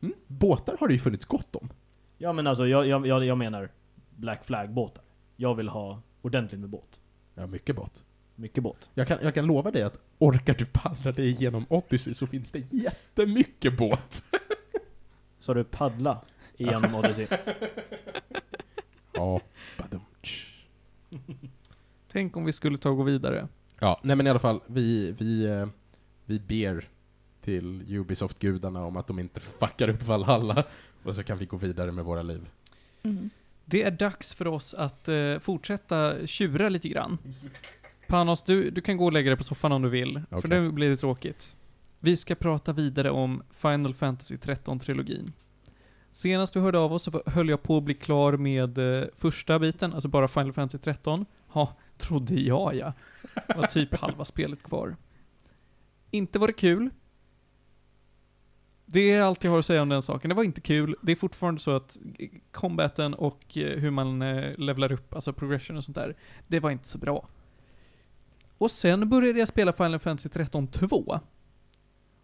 [0.02, 0.14] Mm?
[0.28, 1.70] Båtar har det ju funnits gott om.
[2.22, 3.70] Ja men alltså, jag, jag, jag, jag menar
[4.16, 5.04] Black Flag-båtar.
[5.36, 7.00] Jag vill ha ordentligt med båt.
[7.36, 8.04] Ja, mycket båt.
[8.36, 8.90] Mycket båt.
[8.94, 12.52] Jag kan, jag kan lova dig att orkar du paddla dig igenom Odyssey så finns
[12.52, 14.24] det jättemycket båt.
[15.40, 16.22] Så du paddla
[16.58, 17.28] igenom Odyssey.
[19.14, 19.42] Ja,
[19.78, 20.66] badumtsch.
[22.12, 23.48] Tänk om vi skulle ta och gå vidare.
[23.80, 25.68] Ja, nej men i alla fall, vi, vi, eh,
[26.26, 26.90] vi ber
[27.42, 30.64] till Ubisoft-gudarna om att de inte fuckar upp Valhalla,
[31.04, 32.50] och så kan vi gå vidare med våra liv.
[33.04, 33.30] Mm.
[33.66, 37.18] Det är dags för oss att eh, fortsätta tjura lite grann.
[38.08, 40.50] Panos, du, du kan gå och lägga dig på soffan om du vill, för Okej.
[40.50, 41.56] nu blir det tråkigt.
[42.00, 45.32] Vi ska prata vidare om Final Fantasy 13-trilogin.
[46.12, 49.60] Senast vi hörde av oss så höll jag på att bli klar med eh, första
[49.60, 51.26] biten, alltså bara Final Fantasy 13.
[51.54, 52.94] Ja, trodde jag ja.
[53.48, 54.96] Det var typ halva spelet kvar.
[56.12, 56.90] Inte var det kul.
[58.94, 60.30] Det är allt jag har att säga om den saken.
[60.30, 60.96] Det var inte kul.
[61.02, 61.98] Det är fortfarande så att
[62.52, 66.16] combaten och eh, hur man eh, levlar upp, alltså progression och sånt där,
[66.48, 67.28] det var inte så bra.
[68.58, 71.20] Och sen började jag spela Final Fantasy 13 2.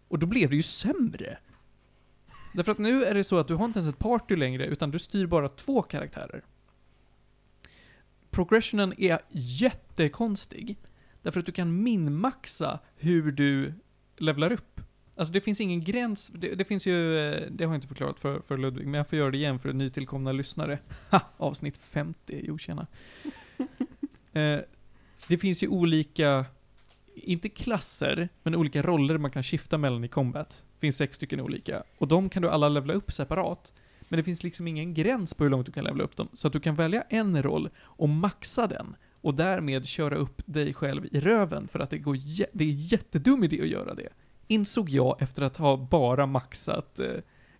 [0.08, 1.38] Och då blev det ju sämre.
[2.52, 4.90] Därför att nu är det så att du har inte ens ett party längre, utan
[4.90, 6.44] du styr bara två karaktärer.
[8.30, 10.76] Progressionen är jättekonstig.
[11.22, 13.72] Därför att du kan minmaxa hur du
[14.16, 14.80] levlar upp.
[15.18, 18.20] Alltså det finns ingen gräns, det, det finns ju, eh, det har jag inte förklarat
[18.20, 20.78] för, för Ludvig, men jag får göra det igen för nytillkomna lyssnare.
[21.10, 21.20] Ha!
[21.36, 22.86] Avsnitt 50, jo tjena.
[24.32, 24.58] eh,
[25.28, 26.44] det finns ju olika,
[27.14, 30.64] inte klasser, men olika roller man kan skifta mellan i combat.
[30.74, 31.82] Det finns sex stycken olika.
[31.98, 33.72] Och de kan du alla levla upp separat.
[34.08, 36.28] Men det finns liksom ingen gräns på hur långt du kan levla upp dem.
[36.32, 38.96] Så att du kan välja en roll och maxa den.
[39.20, 42.18] Och därmed köra upp dig själv i röven för att det, går
[42.52, 44.08] det är jättedum idé att göra det.
[44.48, 47.06] Insåg jag efter att ha bara maxat eh,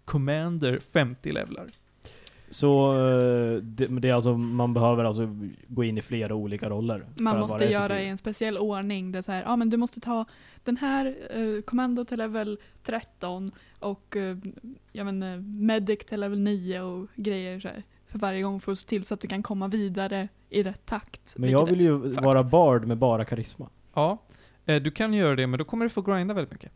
[0.04, 1.66] Commander 50 levlar.
[2.50, 5.36] Så eh, det, men det är alltså, man behöver alltså
[5.68, 7.06] gå in i flera olika roller.
[7.16, 9.12] Man måste göra i en speciell ordning.
[9.12, 10.24] Det är så här, ja men du måste ta
[10.64, 14.36] den här eh, kommando till level 13 och eh,
[14.92, 18.72] jag vet inte, medic till level 9 och grejer så här, för varje gång för
[18.72, 21.34] att se till så att du kan komma vidare i rätt takt.
[21.36, 23.68] Men jag vill ju vara bard med bara karisma.
[23.94, 24.27] Ja, eh,
[24.76, 26.72] du kan göra det, men då kommer du få grinda väldigt mycket.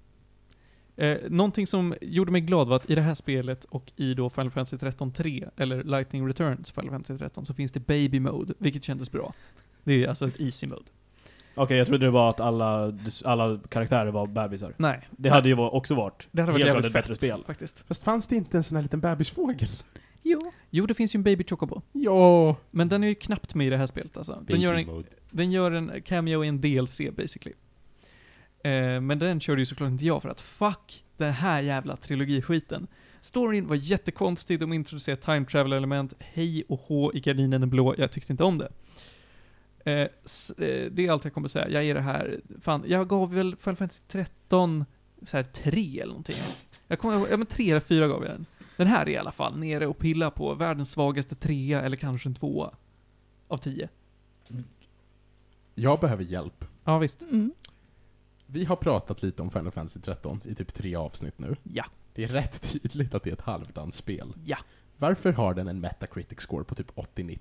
[0.97, 4.31] Eh, någonting som gjorde mig glad var att i det här spelet och i då
[4.31, 8.55] Final Fantasy 13 3, eller Lightning Returns Final Fantasy 13, så finns det Baby Mode,
[8.59, 9.35] vilket kändes bra.
[9.85, 10.85] Det är alltså ett Easy Mode.
[11.55, 12.93] Okej, jag trodde det var att alla,
[13.25, 14.75] alla karaktärer var bebisar.
[14.77, 15.09] Nej.
[15.11, 17.45] Det hade ju också varit Det hade varit helt ett bättre spel.
[17.47, 17.87] faktiskt.
[17.89, 19.69] Fast fanns det inte en sån här liten bebisfågel?
[20.23, 20.53] Jo.
[20.71, 21.83] Jo, det finns ju en Baby Chocobo.
[21.93, 22.57] Ja!
[22.71, 24.43] Men den är ju knappt med i det här spelet alltså.
[24.47, 25.09] Den gör, en, mode.
[25.31, 27.55] den gör en cameo i en DLC basically.
[28.65, 32.87] Eh, men den körde ju såklart inte jag för att fuck den här jävla trilogiskiten.
[33.21, 37.95] Storyn var jättekonstig, de introducerade time travel element, hej och hå i gardinen är blå,
[37.99, 38.73] jag tyckte inte om det.
[39.85, 41.69] Eh, eh, det är allt jag kommer säga.
[41.69, 44.85] Jag är det här, fan, jag gav väl Final Fantasy 13
[45.27, 46.37] så här 3 eller någonting.
[46.89, 48.47] Jag kommer ja men 3 eller 4 gav jag den.
[48.77, 52.29] Den här är i alla fall nere och pillar på världens svagaste trea eller kanske
[52.29, 52.75] en tvåa.
[53.49, 53.89] Av 10.
[55.75, 56.65] Jag behöver hjälp.
[56.85, 57.23] Ja visst.
[57.23, 57.53] Mm.
[58.53, 61.57] Vi har pratat lite om Final Fantasy 13 i typ tre avsnitt nu.
[61.63, 61.85] Ja.
[62.15, 64.35] Det är rätt tydligt att det är ett halvdant spel.
[64.45, 64.57] Ja.
[64.97, 67.39] Varför har den en Metacritic score på typ 80-90?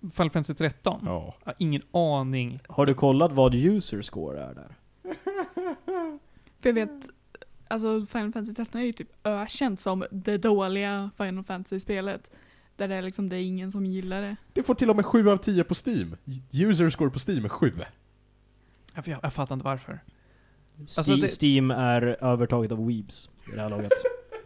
[0.00, 1.00] Final Fantasy 13?
[1.04, 1.34] Ja.
[1.38, 2.60] Jag har ingen aning.
[2.68, 4.74] Har du kollat vad user score är där?
[6.60, 7.08] För jag vet,
[7.68, 12.30] alltså Final Fantasy 13 är ju typ ökänt som det dåliga Final Fantasy-spelet.
[12.76, 14.36] Där det är liksom, det är ingen som gillar det.
[14.52, 16.16] Det får till och med 7 av 10 på Steam.
[16.52, 17.72] User score på Steam är 7.
[18.94, 20.00] Jag, jag, jag fattar inte varför.
[20.80, 23.92] Alltså, det- Steam är övertaget av Weebs i det här laget.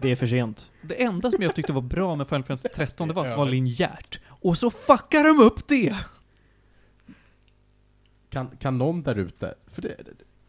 [0.00, 0.70] Det är för sent.
[0.82, 3.36] Det enda som jag tyckte var bra med Final Fantasy 13, det var att det
[3.36, 4.20] var linjärt.
[4.28, 5.96] Och så fuckar de upp det!
[8.30, 9.96] Kan, kan någon där ute, för det,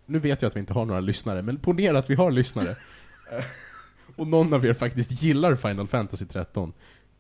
[0.05, 2.75] nu vet jag att vi inte har några lyssnare, men ponera att vi har lyssnare.
[4.15, 6.73] Och någon av er faktiskt gillar Final Fantasy 13.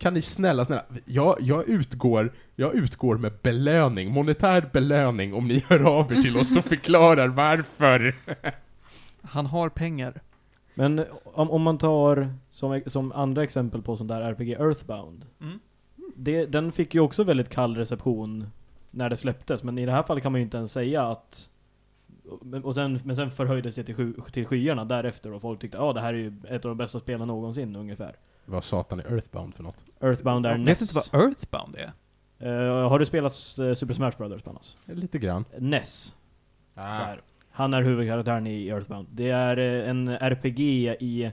[0.03, 5.63] Kan ni snälla, snälla, jag, jag, utgår, jag utgår med belöning, monetär belöning, om ni
[5.69, 8.15] hör av er till oss och förklarar varför.
[9.21, 10.21] Han har pengar.
[10.75, 15.25] Men om, om man tar som, som andra exempel på sån där RPG Earthbound.
[15.41, 15.59] Mm.
[16.15, 18.47] Det, den fick ju också väldigt kall reception
[18.91, 21.49] när det släpptes, men i det här fallet kan man ju inte ens säga att
[22.41, 25.77] men- och sen, men sen förhöjdes det till, sky, till skyarna därefter och folk tyckte
[25.77, 28.15] ja det här är ju ett av de bästa spelen någonsin ungefär.
[28.45, 29.83] Vad satan är Earthbound för något?
[30.01, 30.81] Earthbound är Jag vet NES.
[30.81, 31.93] inte vad Earthbound är.
[32.39, 34.77] Eh, har du spelat eh, Super Smash Brothers Panas?
[34.85, 35.45] Lite grann.
[35.59, 36.15] NES.
[36.75, 36.99] Ah.
[36.99, 37.21] Där.
[37.51, 39.07] Han är huvudkaraktären i Earthbound.
[39.11, 40.59] Det är eh, en RPG
[40.99, 41.31] i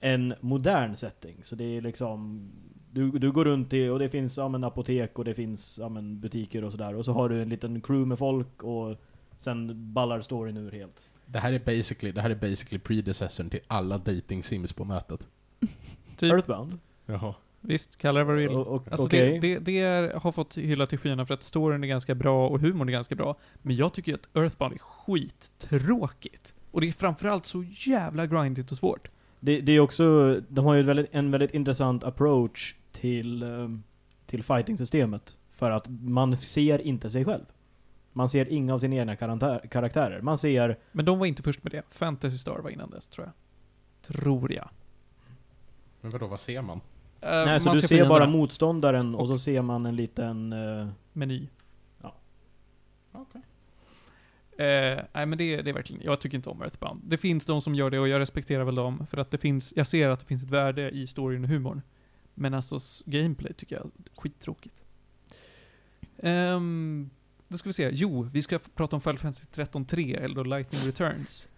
[0.00, 1.36] en modern setting.
[1.42, 2.50] Så det är liksom...
[2.90, 5.88] Du, du går runt i, och det finns ja, men, apotek och det finns ja,
[5.88, 6.94] men, butiker och sådär.
[6.94, 8.96] Och så har du en liten crew med folk och
[9.36, 11.08] sen ballar storyn ur helt.
[11.26, 15.28] Det här är basically, det här är basically predecessorn till alla dating sims på nätet.
[16.16, 16.32] Typ.
[16.32, 16.78] Earthbound?
[17.06, 17.34] Jaha.
[17.60, 18.56] Visst, kalla det vad du vill.
[18.56, 19.38] O- och- Alltså Okej.
[19.38, 22.48] det, det, det är, har fått hylla till skyarna för att storyn är ganska bra
[22.48, 23.36] och humorn är ganska bra.
[23.62, 26.54] Men jag tycker ju att Earthbound är skittråkigt.
[26.70, 29.08] Och det är framförallt så jävla grindigt och svårt.
[29.40, 33.82] Det, det är också, de har ju väldigt, en väldigt intressant approach till, ehm,
[34.26, 35.36] till fighting-systemet.
[35.52, 37.44] För att man ser inte sig själv.
[38.12, 40.20] Man ser inga av sina egna karaktärer.
[40.20, 41.82] Man ser, Men de var inte först med det.
[41.90, 43.34] Fantasy Star var innan dess, tror jag.
[44.16, 44.68] Tror jag.
[46.04, 46.80] Men vadå, vad ser man?
[47.20, 50.52] Eh, nej, så man du ser bara motståndaren och, Och- så ser man en liten...
[50.52, 51.48] eh, Meny.
[52.02, 52.14] Ja.
[53.12, 53.40] Okej.
[54.66, 57.00] Eh, nej men det, det är verkligen, jag tycker inte om Earthbound.
[57.04, 59.72] Det finns de som gör det och jag respekterar väl dem, för att det finns,
[59.76, 61.82] jag ser att det finns ett värde i storyn och humorn.
[62.34, 63.90] Men alltså, gameplay tycker jag är
[64.20, 64.74] skittråkigt.
[66.16, 67.10] Um,
[67.48, 70.80] då ska vi se, jo, vi ska prata om Final Fantasy 13.3, eller då Lightning
[70.80, 71.48] Returns.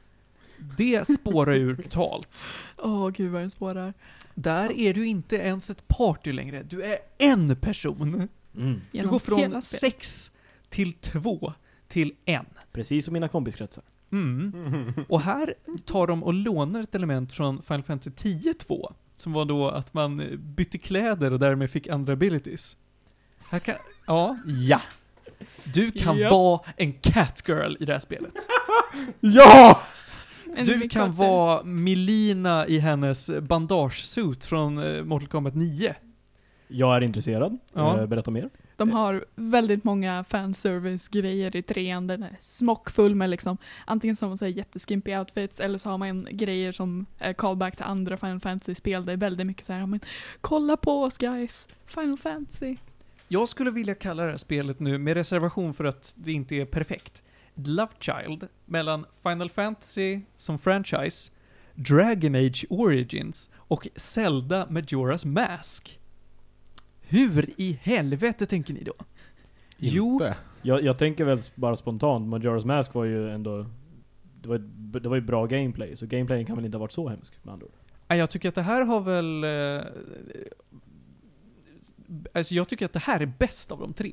[0.76, 2.46] Det spårar ur totalt.
[2.78, 3.94] Åh gud vad den spårar.
[4.38, 8.28] Där är du inte ens ett party längre, du är en person.
[8.56, 10.30] mm, Du går från sex
[10.68, 11.52] till två
[11.88, 12.46] till en.
[12.72, 13.84] precis som mina kompiskretsar.
[14.12, 14.92] Mm.
[15.08, 19.68] Och här tar de och lånar ett element från Final Fantasy 10-2, som var då
[19.68, 22.76] att man bytte kläder och därmed fick andra abilities.
[23.48, 23.74] Här kan,
[24.06, 24.80] ja, ja.
[25.64, 26.30] Du kan Japp.
[26.32, 28.34] vara en catgirl i det här spelet.
[29.20, 29.82] Ja!
[30.64, 35.94] Du kan vara Melina i hennes bandagesuit från eh, Mortal Kombat 9.
[36.68, 37.58] Jag är intresserad.
[37.72, 38.00] Ja.
[38.00, 38.50] Eh, berätta mer.
[38.76, 42.06] De har väldigt många fanservice-grejer i trean.
[42.06, 45.90] Den är smockfull med liksom, antingen så har man så här jätteskimpy outfits eller så
[45.90, 49.06] har man grejer som är callback till andra Final Fantasy-spel.
[49.06, 50.00] Det är väldigt mycket så här, men
[50.40, 52.76] kolla på oss guys, Final Fantasy.
[53.28, 56.64] Jag skulle vilja kalla det här spelet nu, med reservation för att det inte är
[56.64, 57.22] perfekt,
[57.56, 61.32] Love Child mellan Final Fantasy som franchise,
[61.74, 66.00] Dragon Age Origins och Zelda Majora's Mask.
[67.00, 68.94] Hur i helvete tänker ni då?
[69.78, 70.12] Jo.
[70.12, 70.36] Inte.
[70.62, 73.66] Jag, jag tänker väl bara spontant, Majora's Mask var ju ändå...
[74.42, 74.58] Det var,
[75.00, 77.52] det var ju bra gameplay, så gameplayen kan väl inte ha varit så hemsk med
[77.52, 77.72] andra ord.
[78.08, 79.44] Ja, Jag tycker att det här har väl...
[79.44, 79.86] Eh,
[82.32, 84.12] alltså jag tycker att det här är bäst av de tre.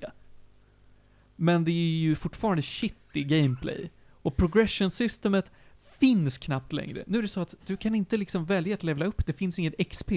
[1.36, 3.92] Men det är ju fortfarande shitty gameplay.
[4.22, 5.52] Och progression systemet
[6.00, 7.04] finns knappt längre.
[7.08, 9.60] Nu är det så att du kan inte liksom välja att levela upp, det finns
[9.60, 10.12] inget XP,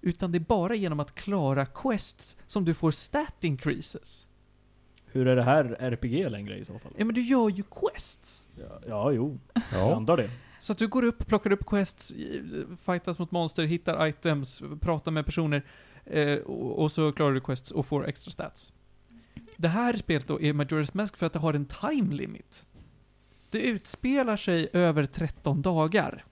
[0.00, 4.26] utan det är bara genom att klara quests som du får stat increases.
[5.06, 6.92] Hur är det här RPG längre i så fall?
[6.98, 8.46] Ja men du gör ju quests.
[8.60, 9.38] Ja, ja jo.
[9.54, 9.96] Jag Ja.
[9.96, 10.30] antar det.
[10.60, 12.14] Så att du går upp, plockar upp quests,
[12.84, 15.62] fightas mot monster, hittar items, pratar med personer,
[16.04, 18.72] eh, och, och så klarar du quests och får extra stats.
[19.56, 22.66] Det här spelet då är Majora's Mask för att det har en time limit.
[23.50, 26.24] Det utspelar sig över 13 dagar.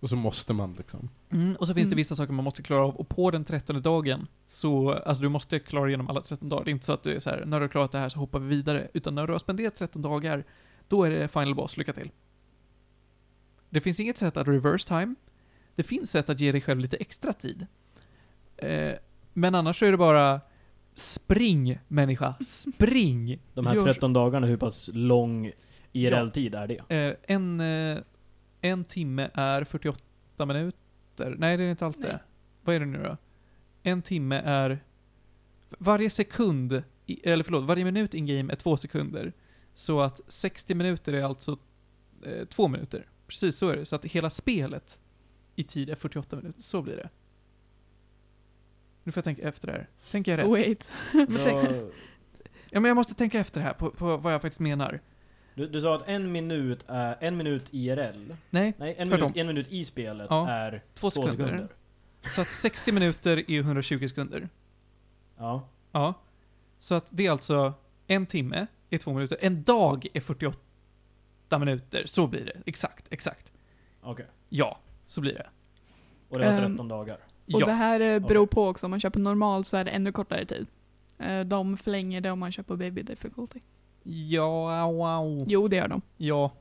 [0.00, 1.10] Och så måste man liksom.
[1.30, 1.96] Mm, och så finns det Mm.
[1.96, 5.58] vissa saker man måste klara av, och på den 13 dagen så, alltså du måste
[5.58, 6.64] klara igenom alla 13 dagar.
[6.64, 8.08] Det är inte så att du är så här, när du har klarat det här
[8.08, 8.88] så hoppar vi vidare.
[8.94, 10.44] Utan när du har spenderat 13 dagar,
[10.88, 12.10] då är det final boss, lycka till.
[13.70, 15.14] Det finns inget sätt att reverse time.
[15.74, 17.66] Det finns sätt att ge dig själv lite extra tid.
[18.56, 18.92] Eh,
[19.32, 20.40] men annars så är det bara,
[20.94, 23.38] spring människa, spring!
[23.54, 25.50] De här Gör- 13 dagarna, hur pass lång
[25.92, 26.96] IRL-tid är det?
[26.96, 27.98] Eh, en, eh,
[28.60, 31.34] en timme är 48 minuter.
[31.38, 32.08] Nej, det är inte alls Nej.
[32.10, 32.20] det.
[32.62, 33.16] Vad är det nu då?
[33.82, 34.78] En timme är...
[35.78, 39.32] Varje sekund, i, eller förlåt, varje minut in-game är två sekunder.
[39.74, 41.58] Så att 60 minuter är alltså
[42.22, 43.06] eh, två minuter.
[43.26, 43.84] Precis så är det.
[43.84, 45.00] Så att hela spelet
[45.56, 46.62] i tid är 48 minuter.
[46.62, 47.08] Så blir det.
[49.04, 49.88] Nu får jag tänka efter här.
[50.10, 50.46] Tänker jag rätt?
[50.66, 50.90] Wait.
[51.12, 51.90] Men tänk- Så,
[52.70, 55.00] Ja, men jag måste tänka efter här på, på vad jag faktiskt menar.
[55.54, 58.32] du, du sa att en minut är en minut IRL.
[58.50, 60.48] Nej, Nej, en minut, en minut i spelet Ja.
[60.48, 61.44] är två två sekunder.
[61.44, 61.68] sekunder.
[62.34, 64.48] Så att 60 minuter är 120 sekunder.
[65.36, 65.68] Ja.
[65.92, 66.14] Ja.
[66.78, 67.72] Så att det är alltså
[68.06, 69.38] en timme är två minuter.
[69.40, 72.02] En dag är 48 minuter.
[72.06, 72.62] Så blir det.
[72.66, 73.52] Exakt, exakt.
[74.00, 74.26] Okej.
[74.48, 75.46] Ja, så blir det.
[76.28, 77.18] Och det var Ehm, 13 dagar.
[77.52, 77.74] Och det Ja.
[77.74, 80.66] här eh, beror på också, om man köper normal så är det ännu kortare tid.
[81.18, 83.60] Eh, De förlänger det om man köper baby difficulty.
[84.06, 85.44] Ja, wow.
[85.48, 86.02] Jo, det gör de.
[86.16, 86.52] Ja.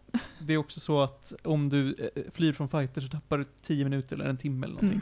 [0.41, 3.83] Det är också så att om du eh, flyr från fighter så tappar du 10
[3.83, 5.01] minuter eller en timme eller någonting.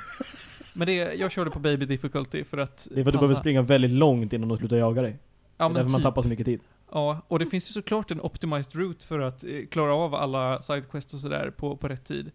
[0.75, 2.87] Men det, jag körde på baby difficulty för att...
[2.91, 3.19] Det är för att du palla.
[3.19, 5.17] behöver springa väldigt långt innan de slutar jaga dig.
[5.57, 6.03] Ja, det är därför man typ.
[6.03, 6.59] tappar så mycket tid.
[6.91, 11.13] Ja, och det finns ju såklart en optimized route för att klara av alla sidequests
[11.13, 12.31] och sådär på, på rätt tid.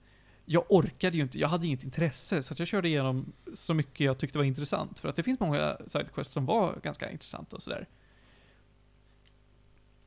[0.49, 4.01] Jag orkade ju inte, jag hade inget intresse, så att jag körde igenom så mycket
[4.01, 4.99] jag tyckte var intressant.
[4.99, 7.89] För att det finns många sidequests som var ganska intressanta och sådär.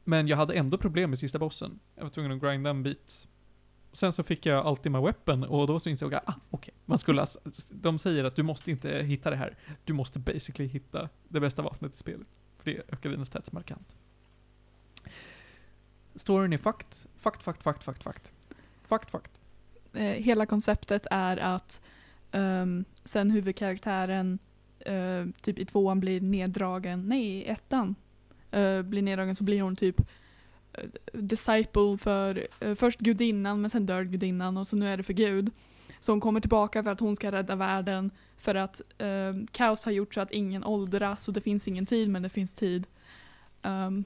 [0.04, 1.80] Men jag hade ändå problem med sista bossen.
[1.96, 3.28] Jag var tvungen att grinda en bit.
[3.92, 6.74] Sen så fick jag Ultima Weapon och då så insåg jag, ah, okej.
[6.86, 9.58] Man skulle, alltså- de säger att du måste inte hitta det här.
[9.86, 12.28] Du måste basically hitta det bästa vapnet i spelet.
[12.58, 13.96] För det ökar dina stats markant.
[16.16, 18.34] Storyn är fakt, fakt, fakt, fakt, fakt, fakt.
[18.88, 19.39] Fakt, fakt.
[19.94, 21.82] Eh, hela konceptet är att
[22.32, 24.40] um, sen huvudkaraktären
[24.90, 27.96] uh, typ i tvåan blir neddragen, nej i ettan,
[28.56, 30.02] uh, blir neddragen så blir hon typ
[30.74, 30.84] eh,
[31.14, 35.52] disciple för först gudinnan men sen dör gudinnan och så nu är det för Gud.
[36.00, 39.92] Så hon kommer tillbaka för att hon ska rädda världen för att ehm, kaos har
[39.92, 42.88] gjort så att ingen åldras och det finns ingen tid men det finns tid.
[43.62, 44.06] Um,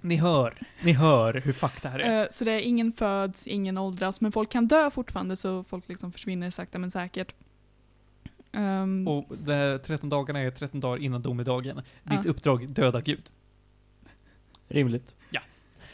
[0.00, 2.22] ni hör, ni hör hur fuck det här är.
[2.22, 5.88] Eh, Så det är ingen föds, ingen åldras, men folk kan dö fortfarande så folk
[5.88, 7.34] liksom försvinner sakta men säkert.
[8.52, 11.76] Ehm, Och de här 13 dagarna är 13 dagar innan domedagen.
[12.02, 12.30] Ditt Ja.
[12.30, 13.30] uppdrag, döda Gud.
[14.68, 15.14] Rimligt.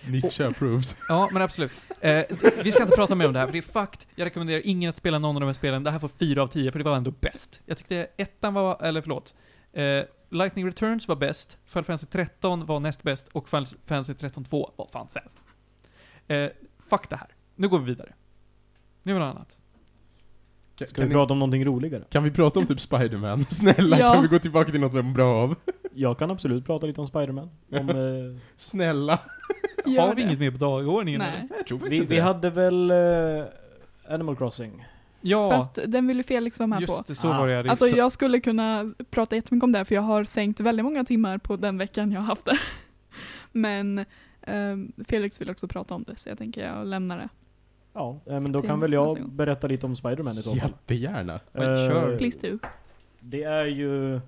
[0.09, 0.96] Nietzsche approves.
[1.09, 1.72] Ja, men absolut.
[2.00, 2.22] Eh,
[2.64, 4.07] vi ska inte prata mer om det här, för det är fakt.
[4.14, 5.84] Jag rekommenderar ingen att spela någon av de här spelen.
[5.84, 7.61] Det här får 4 av 10, för det var ändå bäst.
[7.66, 9.34] Jag tyckte ettan var, eller förlåt,
[9.72, 10.00] eh,
[10.35, 14.70] Lightning Returns var bäst, Final Fantasy 13 var näst bäst och Final Fantasy 13 2
[14.76, 15.39] var fan sämst.
[16.28, 16.49] Eh,
[16.91, 17.28] fuck det här.
[17.57, 18.12] Nu går vi vidare.
[19.03, 19.59] Nu är det något annat.
[20.76, 22.05] Kan, Ska kan, vi ni, prata om någonting roligare?
[22.11, 23.45] kan vi prata om typ Spiderman?
[23.49, 24.12] Snälla, Ja.
[24.12, 25.55] kan vi gå tillbaka till något vi mår bra av?
[25.95, 27.51] Jag kan absolut prata lite om Spiderman.
[27.72, 27.89] Om,
[28.35, 29.18] eh, Snälla.
[29.87, 30.28] gör Har vi det.
[30.28, 31.18] inget mer på dagordningen?
[31.20, 31.28] Nej.
[31.39, 31.49] eller?
[31.57, 33.45] Jag tror vi, inte vi hade väl eh,
[34.09, 34.87] Animal Crossing?
[35.27, 36.93] Ja, Fast den vill ju Felix vara med på.
[36.93, 37.39] just det, så Ah.
[37.39, 37.70] var det.
[37.70, 41.05] Alltså så, jag skulle kunna prata jättemycket om det för jag har sänkt väldigt många
[41.05, 42.59] timmar på den veckan jag har haft det.
[43.53, 44.05] Men
[44.43, 47.29] ehm, Felix vill också prata om det så jag tänker jag lämnar det.
[47.93, 50.59] Ja, eh, men då kan väl jag berätta lite om Spiderman i så fall.
[50.70, 51.41] Jättegärna.
[51.53, 52.12] Men kör.
[52.12, 52.59] Eh, Please do.
[53.20, 54.20] Det är ju...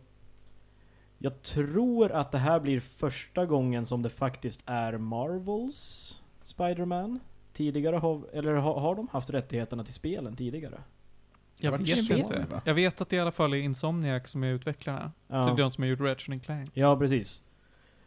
[1.18, 7.20] Jag tror att det här blir första gången som det faktiskt är Marvels Spiderman.
[7.56, 10.80] Tidigare har, eller har, har de haft rättigheterna till spelen tidigare?
[11.58, 12.46] jag Det var vet inte.
[12.50, 12.60] va?
[12.64, 15.12] Jag vet att det i alla fall är Insomniac som är utvecklarna.
[15.28, 15.40] Ja.
[15.40, 16.70] Så det är de som har gjort Ratchet and Clank.
[16.74, 17.42] Ja, precis.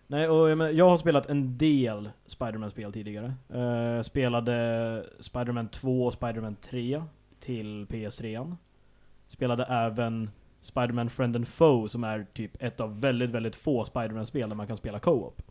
[0.08, 3.34] Nej, och jag, menar, jag har spelat en del Spiderman-spel tidigare.
[3.54, 7.04] Eh, spelade Spiderman 2 och Spiderman 3
[7.40, 8.56] till PS3.
[9.28, 10.30] Spelade även
[10.62, 14.68] Spiderman Friend and Foe som är typ ett av väldigt, väldigt få Spiderman-spel där man
[14.68, 15.42] kan spela co-op.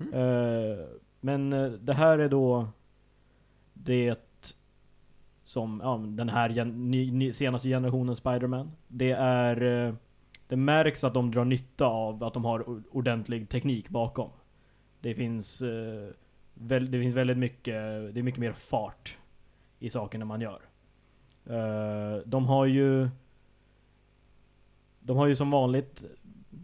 [0.00, 0.14] Mm.
[0.14, 0.78] Eh,
[1.20, 2.68] men eh, det här är då
[3.84, 4.54] det
[5.42, 8.72] som, ja, den här gen, ny, ny, senaste generationen Spiderman.
[8.88, 9.94] Det är eh,
[10.48, 14.30] det märks att de drar nytta av att de har ordentlig teknik bakom.
[15.00, 16.08] Det finns, eh,
[16.54, 17.74] det finns väldigt mycket,
[18.14, 19.18] det är mycket mer fart
[19.78, 20.60] i sakerna man gör.
[21.46, 23.08] Eh, de har ju
[25.00, 26.04] De har ju som vanligt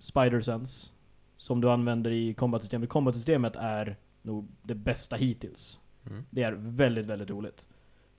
[0.00, 0.90] Spider-Sense
[1.36, 2.88] som du använder i combat-systemet.
[2.88, 5.78] Combat-systemet är nog det bästa hittills.
[6.11, 6.24] Mm.
[6.30, 7.66] Det är väldigt, väldigt roligt.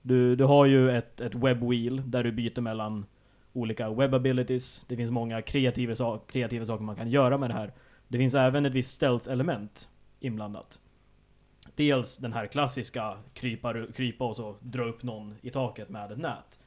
[0.02, 3.06] Du, du har ju ett, ett web wheel där du byter mellan
[3.52, 4.84] olika web abilities.
[4.88, 7.72] Det finns många kreativa, sak, kreativa saker man kan göra med det här.
[8.08, 9.88] Det finns även ett visst stealth-element
[10.20, 10.80] inblandat.
[11.74, 16.18] Dels den här klassiska krypa, krypa och så dra upp någon i taket med ett
[16.18, 16.58] nät.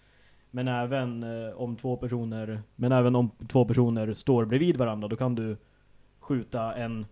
[0.51, 5.15] Men även eh, om två personer Men även om två personer står bredvid varandra då
[5.15, 5.57] kan du
[6.19, 7.05] skjuta en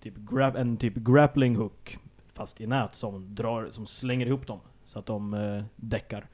[0.00, 1.98] typ, grab, en typ grappling hook
[2.38, 6.26] fast i nät som drar, som slänger ihop dem så att de eh, däckar.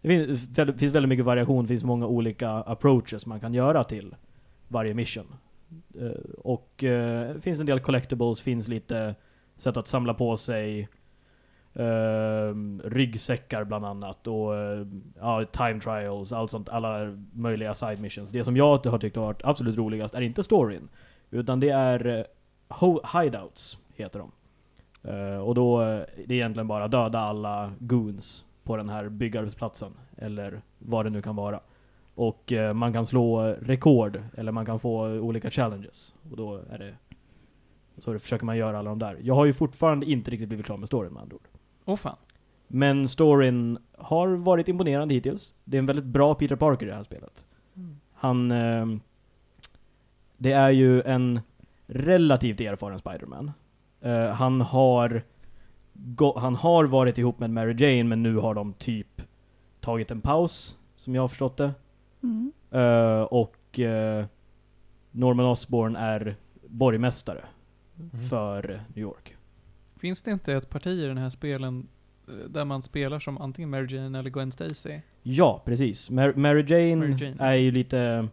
[0.00, 3.84] Det finns, väldigt- finns väldigt mycket variation, det finns många olika approaches man kan göra
[3.84, 4.14] till
[4.68, 5.26] varje mission.
[6.00, 9.14] Eh, och eh, det finns en del collectibles, finns lite
[9.56, 10.88] sätt att samla på sig
[11.74, 14.86] eh, ryggsäckar bland annat och eh,
[15.20, 18.30] ja, time trials, allt sånt, alla möjliga side missions.
[18.30, 20.88] Det som jag har tyckt har varit absolut roligast är inte storyn,
[21.30, 24.30] utan det är eh, hideouts, heter de.
[25.08, 29.92] Eh, och då, eh, det är egentligen bara döda alla goons på den här byggarbetsplatsen,
[30.16, 31.60] eller vad det nu kan vara.
[32.14, 36.14] Och eh, man kan slå rekord, eller man kan få olika challenges.
[36.30, 36.94] Och då är det
[37.98, 39.18] så det försöker man göra alla de där.
[39.22, 41.48] Jag har ju fortfarande inte riktigt blivit klar med storyn med andra ord.
[41.84, 42.16] Åh fan.
[42.68, 45.54] Men storyn har varit imponerande hittills.
[45.64, 47.46] Det är en väldigt bra Peter Parker i det här spelet.
[48.12, 48.50] Han...
[48.50, 49.00] ehm,
[50.36, 51.40] det är ju en
[51.86, 53.52] relativt erfaren Spider-Man.
[54.00, 55.22] Eh, han har...
[56.36, 59.22] Han har varit ihop med Mary Jane, men nu har de typ
[59.80, 61.74] tagit en paus, som jag har förstått det.
[62.22, 62.52] Mm.
[62.70, 64.26] Eh, och eh,
[65.10, 66.36] Norman Osborn är
[66.66, 67.44] borgmästare
[68.30, 69.36] för New York.
[69.96, 71.88] Finns det inte ett parti i den här spelen
[72.48, 75.00] där man spelar som antingen Mary Jane eller Gwen Stacy?
[75.22, 76.10] Ja, precis.
[76.10, 77.36] Mar- Mary, Jane Mary Jane.
[77.38, 78.28] är ju lite,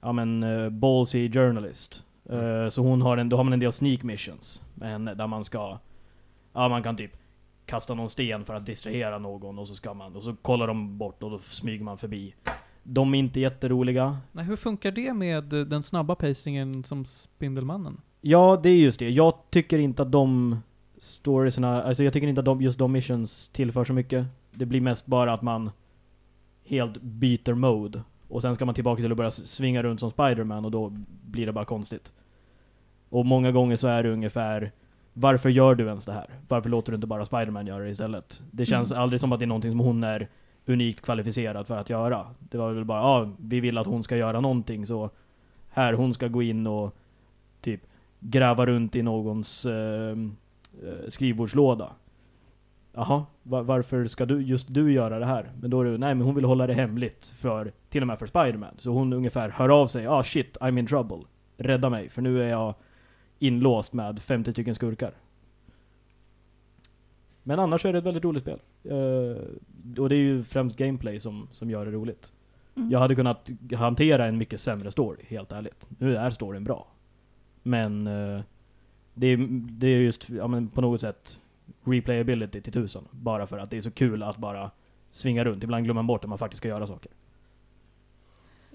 [0.00, 2.04] ja men, uh, ballsy journalist.
[2.30, 5.26] Eh, så hon har en, då har man en del sneak missions med henne, där
[5.26, 5.78] man ska,
[6.52, 7.16] ja man kan typ
[7.66, 10.98] kasta någon sten för att distrahera någon och så ska man, och så kollar de
[10.98, 12.34] bort och då smyger man förbi.
[12.82, 14.18] De är inte jätteroliga.
[14.32, 18.00] Nej, hur funkar det med eh, den snabba pacingen som Spindelmannen?
[18.20, 19.10] Ja, det är just det.
[19.10, 20.58] Jag tycker inte att de
[20.98, 24.26] storiesna, alltså jag tycker inte att de, just de missions tillför så mycket.
[24.50, 25.70] Det blir mest bara att man
[26.64, 28.02] helt byter mode.
[28.28, 30.92] Och sen ska man tillbaka till att börja svinga runt som Spider-Man och då
[31.26, 32.12] blir det bara konstigt.
[33.08, 34.72] Och många gånger så är det ungefär
[35.18, 36.26] Varför gör du ens det här?
[36.48, 38.42] Varför låter du inte bara Spider-Man göra det istället?
[38.50, 39.02] Det känns Mm.
[39.02, 40.28] aldrig som att det är någonting som hon är
[40.66, 42.26] unikt kvalificerad för att göra.
[42.38, 45.10] Det var väl bara, ja, vi vill att hon ska göra någonting så
[45.70, 46.94] här, hon ska gå in och
[47.60, 47.80] typ
[48.20, 51.88] gräva runt i någons eh, eh, skrivbordslåda.
[52.92, 55.50] Jaha, va- varför ska du, just du göra det här?
[55.60, 58.18] Men då är det, nej men hon vill hålla det hemligt för, till och med
[58.18, 58.74] för Spiderman.
[58.78, 61.18] Så hon ungefär hör av sig, ah shit, I'm in trouble.
[61.56, 62.74] Rädda mig, för nu är jag
[63.38, 65.12] inlåst med 50 stycken skurkar.
[67.42, 68.60] Men annars är det ett väldigt roligt spel.
[68.84, 72.32] Eh, och det är ju främst gameplay som, som gör det roligt.
[72.76, 72.90] Mm.
[72.90, 75.88] Jag hade kunnat hantera en mycket sämre story, helt ärligt.
[75.98, 76.86] Nu är storyn bra.
[77.62, 78.40] Men eh,
[79.14, 81.40] det, är, det är just, ja men på något sätt,
[81.84, 83.04] replayability till tusen.
[83.10, 84.70] Bara för att det är så kul att bara
[85.10, 85.64] svinga runt.
[85.64, 87.12] Ibland glömmer man bort att man faktiskt ska göra saker.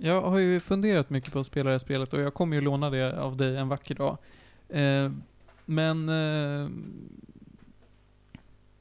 [0.03, 2.61] Jag har ju funderat mycket på att spela det här spelet och jag kommer ju
[2.61, 4.17] låna det av dig en vacker dag.
[4.69, 5.11] Eh,
[5.65, 6.09] men...
[6.09, 6.69] Eh,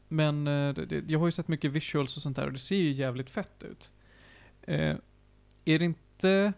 [0.09, 2.77] men eh, det, jag har ju sett mycket visuals och sånt där och det ser
[2.77, 3.93] ju jävligt fett ut.
[4.63, 4.97] Eh,
[5.65, 6.53] är det inte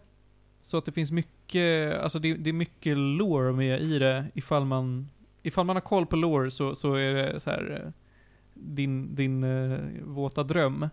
[0.61, 4.65] så att det finns mycket, alltså det, det är mycket lore med i det ifall
[4.65, 5.09] man,
[5.41, 7.91] ifall man har koll på lore så, så är det så här eh,
[8.53, 10.89] din, din eh, våta dröm.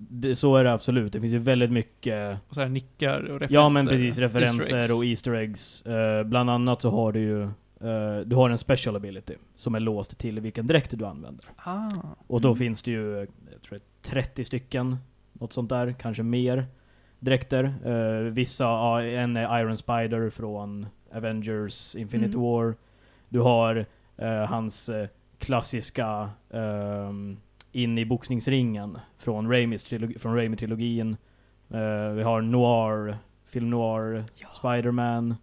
[0.00, 1.12] Det, så är det absolut.
[1.12, 3.54] Det finns ju väldigt mycket Och så här nickar och referenser.
[3.54, 5.82] Ja men precis, Easter referenser och Easter eggs.
[5.82, 9.80] Eh, bland annat så har du ju eh, Du har en special ability som är
[9.80, 11.44] låst till vilken dräkt du använder.
[11.56, 11.90] Ah.
[12.26, 12.58] Och då Mm.
[12.58, 14.96] finns det ju, jag tror det är 30 stycken,
[15.32, 16.66] något sånt där, kanske mer
[17.20, 17.74] dräkter.
[17.84, 18.68] Eh, vissa,
[19.02, 22.40] en är Iron Spider från Avengers Infinity Mm.
[22.42, 22.74] War.
[23.28, 23.86] Du har
[24.16, 27.36] eh, hans eh, klassiska ehm,
[27.72, 31.16] in i boxningsringen från Raimis trilogi, från Raimi-trilogin.
[31.68, 35.34] Eh, vi har Noir, film Noir, Spider-Man.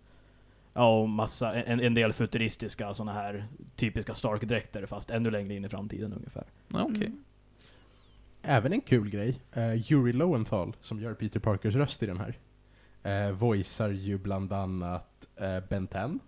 [0.73, 3.45] Ja, och massa, en, en del futuristiska såna här
[3.75, 6.43] typiska Stark-dräkter fast ännu längre in i framtiden ungefär.
[6.67, 7.05] Ja, Okej.
[7.05, 7.23] Mm.
[8.41, 12.37] Även en kul grej, uh, Yuri Lowenthal, som gör Peter Parkers röst i den här,
[13.29, 16.19] uh, voicear ju bland annat uh, Ben 10.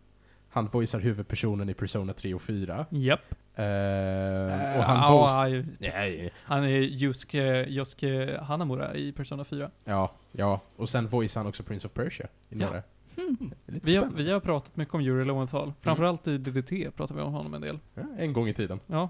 [0.49, 2.85] Han voicear huvudpersonen i Persona 3 och 4.
[2.89, 3.35] Japp.
[3.57, 5.65] Eh, och Eh, han ja, voice...
[5.79, 9.69] ja, Nej, Han är Yusuke, Yosuke Hanamura i Persona 4.
[9.85, 10.59] ja, ja.
[10.75, 12.65] Och sen voicear han också Prince of Persia i Ja.
[12.65, 12.83] några.
[13.17, 13.51] Mm.
[13.65, 15.73] Vi har, vi har pratat mycket om Yuri Lowenthal.
[15.81, 17.79] Framförallt i DDT pratar vi om honom en del.
[17.93, 18.79] Ja, en gång i tiden.
[18.87, 19.09] Ja.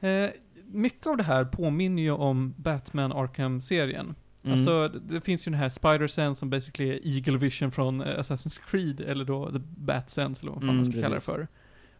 [0.00, 0.30] Eh,
[0.66, 4.14] mycket av det här påminner ju om Batman Arkham-serien.
[4.42, 4.52] Mm.
[4.52, 8.00] Alltså, det, det finns ju den här Spider Sense som basically är Eagle Vision från
[8.00, 11.08] eh, Assassin's Creed, eller då The Bat Sense, eller vad fan Mm, man ska kalla
[11.08, 11.26] det precis.
[11.26, 11.48] för.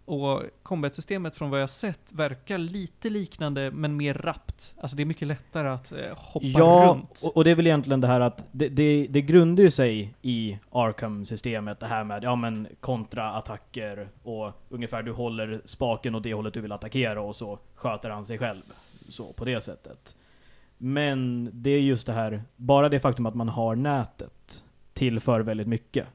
[0.06, 4.74] Och combat-systemet från vad jag sett verkar lite liknande, men mer rappt.
[4.80, 7.22] Alltså det är mycket lättare att eh, hoppa Ja, runt.
[7.24, 10.14] och, och det är väl egentligen det här att det, det, det grundar ju sig
[10.22, 16.34] i Arkham-systemet, det här med ja men kontra-attacker och ungefär du håller spaken åt det
[16.34, 18.62] hållet du vill attackera och så sköter han sig själv.
[19.08, 20.16] Så, på det sättet.
[20.78, 25.66] Men det är just det här, bara det faktum att man har nätet tillför väldigt
[25.68, 26.06] mycket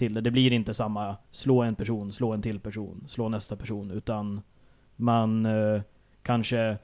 [0.00, 0.20] till det.
[0.20, 4.40] Det blir inte samma slå en person, slå en till person, slå nästa person, utan
[4.96, 5.82] man eh,
[6.22, 6.78] kanske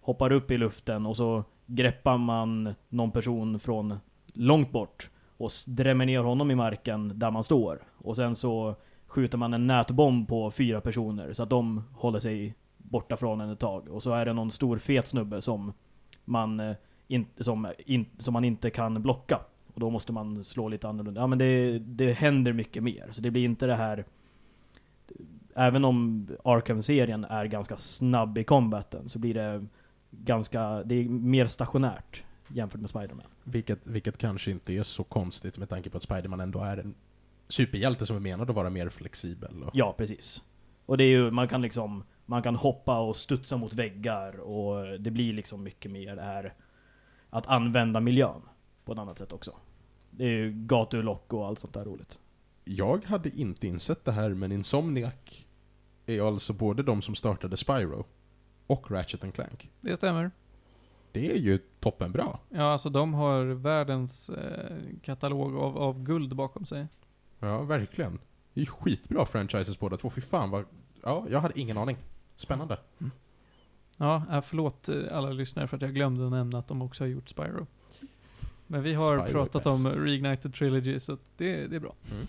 [0.00, 3.98] hoppar upp i luften och så greppar man någon person från
[4.34, 7.82] långt bort och drämmer ner honom i marken där man står.
[7.98, 8.74] Och sen så
[9.06, 13.50] skjuter man en nätbomb på fyra personer så att de håller sig borta från en
[13.50, 13.88] ett tag.
[13.88, 15.72] Och så är det någon stor fet snubbe som
[16.24, 16.76] man, eh,
[17.08, 19.40] in, som, eh, in, som man inte kan blocka.
[19.74, 21.20] Och då måste man slå lite annorlunda.
[21.20, 23.08] Ja men det, det händer mycket mer.
[23.10, 24.04] Så det blir inte det här
[25.54, 29.66] Även om Arkham-serien är ganska snabb i combaten så blir det
[30.10, 33.26] ganska, det är mer stationärt jämfört med Spider-Man.
[33.44, 36.94] Vilket, vilket kanske inte är så konstigt med tanke på att Spiderman ändå är en
[37.48, 39.62] superhjälte som är menad att vara mer flexibel.
[39.62, 40.42] Och, Ja, precis.
[40.86, 45.00] Och det är ju, man kan liksom, man kan hoppa och studsa mot väggar och
[45.00, 46.54] det blir liksom mycket mer det här
[47.30, 48.42] att använda miljön
[48.90, 49.52] på ett annat sätt också.
[50.10, 52.20] Det är ju gatulock och allt sånt där roligt.
[52.64, 55.46] Jag hade inte insett det här, men Insomniac
[56.06, 58.04] är alltså både de som startade Spyro
[58.66, 59.70] och Ratchet and Clank.
[59.80, 60.30] Det stämmer.
[61.12, 62.38] Det är ju toppenbra.
[62.48, 66.86] Ja, alltså de har världens eh, katalog av, av guld bakom sig.
[67.38, 68.18] Ja, verkligen.
[68.54, 70.10] Det är ju skitbra franchises båda två.
[70.10, 70.64] Fy fan vad...
[71.02, 71.96] Ja, jag hade ingen aning.
[72.36, 72.78] Spännande.
[73.96, 77.04] Ja, äh, förlåt eh, alla lyssnare för att jag glömde att nämna att de också
[77.04, 77.66] har gjort Spyro.
[78.70, 81.94] Men vi har Spyro pratat om Reignited Trilogy, så det, det är bra.
[82.12, 82.26] Mm.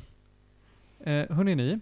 [1.29, 1.79] Eh, hörni ni,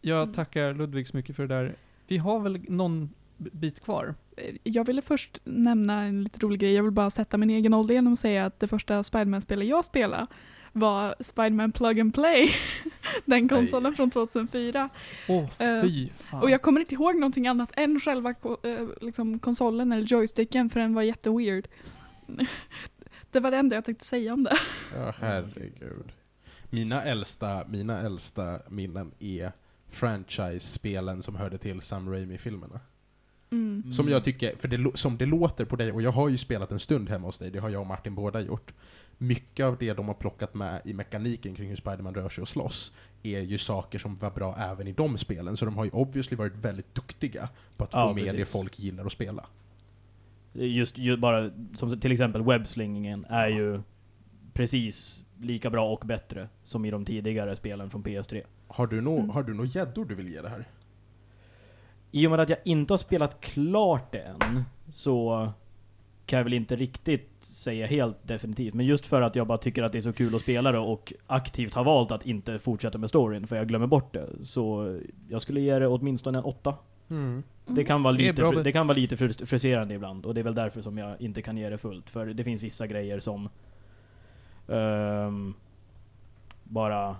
[0.00, 0.34] jag Mm.
[0.34, 1.74] tackar Ludvig så mycket för det där.
[2.06, 4.14] Vi har väl någon bit kvar?
[4.36, 6.72] Eh, Jag ville först nämna en lite rolig grej.
[6.74, 9.84] Jag vill bara sätta min egen ålder genom att säga att det första Spiderman-spelet jag
[9.84, 10.26] spelade
[10.72, 12.50] var Spiderman Plug and Play.
[13.24, 14.88] Den konsolen från 2004.
[15.28, 16.42] Åh, Eh, fy fan.
[16.42, 20.80] Och jag kommer inte ihåg någonting annat än själva eh, liksom konsolen eller joysticken för
[20.80, 21.68] den var jätteweird.
[23.32, 24.58] Det var det enda jag tänkte säga om det.
[24.96, 26.12] Ja, herregud.
[26.70, 29.52] Mina äldsta, mina äldsta minnen är
[29.90, 32.80] franchise-spelen som hörde till Sam Raimi-filmerna.
[33.50, 33.92] Mm.
[33.92, 36.72] Som jag tycker, för det, som det låter på dig, och jag har ju spelat
[36.72, 38.74] en stund hemma hos dig, det har jag och Martin båda gjort.
[39.18, 42.48] Mycket av det de har plockat med i mekaniken kring hur Spiderman rör sig och
[42.48, 45.90] slåss är ju saker som var bra även i de spelen, så de har ju
[45.90, 48.52] obviously varit väldigt duktiga på att få Ja, med det precis.
[48.52, 49.46] folk gillar att spela.
[50.52, 53.80] Just, ju bara, som till exempel webbslingingen är ju
[54.52, 58.42] precis lika bra och bättre som i de tidigare spelen från PS3.
[58.68, 59.30] Har du nå- Mm.
[59.30, 60.64] har du några gäddor du vill ge det här?
[62.10, 65.48] I och med att jag inte har spelat klart det än, så
[66.26, 68.74] kan jag väl inte riktigt säga helt definitivt.
[68.74, 70.78] Men just för att jag bara tycker att det är så kul att spela det
[70.78, 74.28] och aktivt har valt att inte fortsätta med storyn, för jag glömmer bort det.
[74.44, 74.98] Så
[75.28, 76.74] jag skulle ge det åtminstone en åtta.
[77.66, 80.40] Det kan vara Det lite, bet- det kan vara lite frust- frustrerande ibland, och det
[80.40, 82.10] är väl därför som jag inte kan ge det fullt.
[82.10, 83.48] För det finns vissa grejer som
[84.68, 85.54] ehm,
[86.64, 87.16] bara,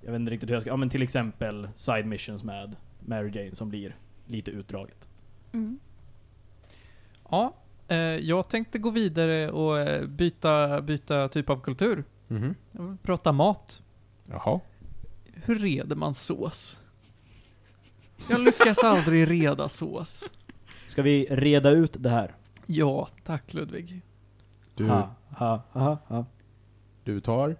[0.00, 3.30] jag vet inte riktigt hur jag ska, ja men till exempel side missions med Mary
[3.34, 5.08] Jane som blir lite utdraget.
[5.52, 5.78] Mm.
[7.30, 7.54] Ja,
[7.88, 12.04] eh, jag tänkte gå vidare och eh, byta, byta typ av kultur.
[12.28, 12.54] Mhm.
[12.72, 13.82] Jag vill prata mat.
[14.30, 14.60] Jaha.
[15.34, 16.78] Hur reder man sås?
[18.30, 20.30] Jag lyckas aldrig reda sås.
[20.86, 22.34] Ska vi reda ut det här?
[22.66, 24.02] Ja, tack Ludvig.
[24.74, 26.26] Du, Ha, ha, ha, ha.
[27.04, 27.56] du tar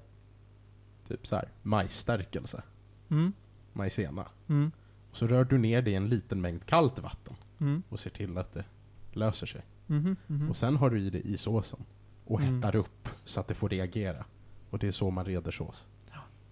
[1.09, 2.63] typ så här majsstärkelse,
[3.11, 3.33] Mm,
[3.73, 4.71] majsena, mm,
[5.11, 8.11] och så rör du ner det i en liten mängd kallt vatten mm, och ser
[8.11, 8.65] till att det
[9.13, 9.63] löser sig.
[9.87, 10.51] mhm, mhm.
[10.51, 11.85] Och sen har du i det i såsen
[12.25, 12.55] och Mm.
[12.55, 14.25] hettar upp så att det får reagera.
[14.71, 15.87] Och det är så man reder sås.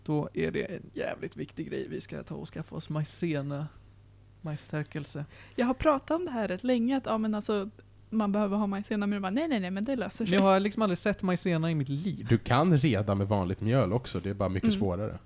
[0.05, 3.69] Då är det en jävligt viktig grej vi ska ta och skaffa oss majsena.
[4.43, 5.25] Majsstärkelse.
[5.57, 7.71] Jag har pratat om det här rätt länge, att ja, men alltså,
[8.11, 10.35] man behöver ha majsena, men jag bara, nej nej nej, men det löser Men sig.
[10.39, 12.27] jag har liksom aldrig sett majsena i mitt liv.
[12.29, 14.81] Du kan reda med vanligt mjöl också, det är bara mycket Mm.
[14.81, 15.19] svårare.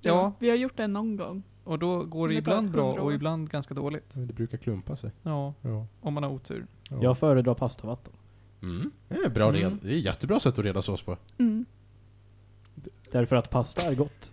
[0.00, 0.32] Ja.
[0.38, 1.42] Vi har gjort det någon gång.
[1.64, 4.10] Och då går det Det ibland bra och ibland ganska dåligt.
[4.14, 5.10] Det brukar klumpa sig.
[5.22, 5.86] Ja, Ja.
[6.00, 6.66] om man har otur.
[6.90, 6.98] Ja.
[7.02, 8.12] Jag föredrar pastavatten.
[8.62, 8.90] Mm.
[9.08, 9.60] Det är bra Mm.
[9.62, 9.78] red.
[9.82, 11.16] Det är ett jättebra sätt att reda sås på.
[11.38, 11.64] Mm.
[13.12, 14.32] Därför att pasta är gott.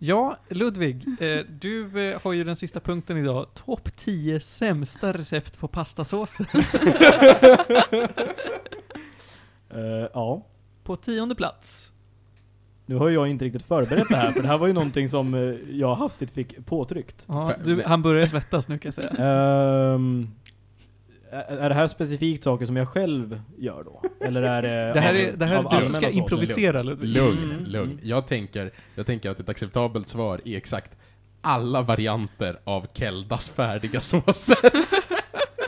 [0.00, 3.46] Ja, Ludvig, eh, du eh, har ju den sista punkten idag.
[3.54, 6.46] Topp 10 sämsta recept på pastasåser.
[9.70, 10.46] Eh, ja.
[10.84, 11.92] På tionde plats.
[12.86, 15.34] Nu har jag inte riktigt förberett det här, för det här var ju någonting som
[15.34, 15.40] eh,
[15.70, 17.24] jag hastigt fick påtryckt.
[17.28, 19.10] Ja, du, han börjar svettas nu kan jag säga.
[19.94, 20.28] Ehm,
[21.32, 24.02] är det här specifikt saker som jag själv gör då?
[24.20, 27.08] Eller är det Det här är, det här är du som ska improvisera Ludvig.
[27.08, 27.64] Lugn, Mm.
[27.64, 28.00] lugn.
[28.02, 30.98] Jag tänker, jag tänker att ett acceptabelt svar är exakt
[31.40, 34.58] alla varianter av Keldas färdiga såser.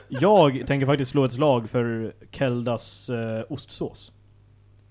[0.08, 4.12] Jag tänker faktiskt slå ett slag för Keldas eh, ostsås.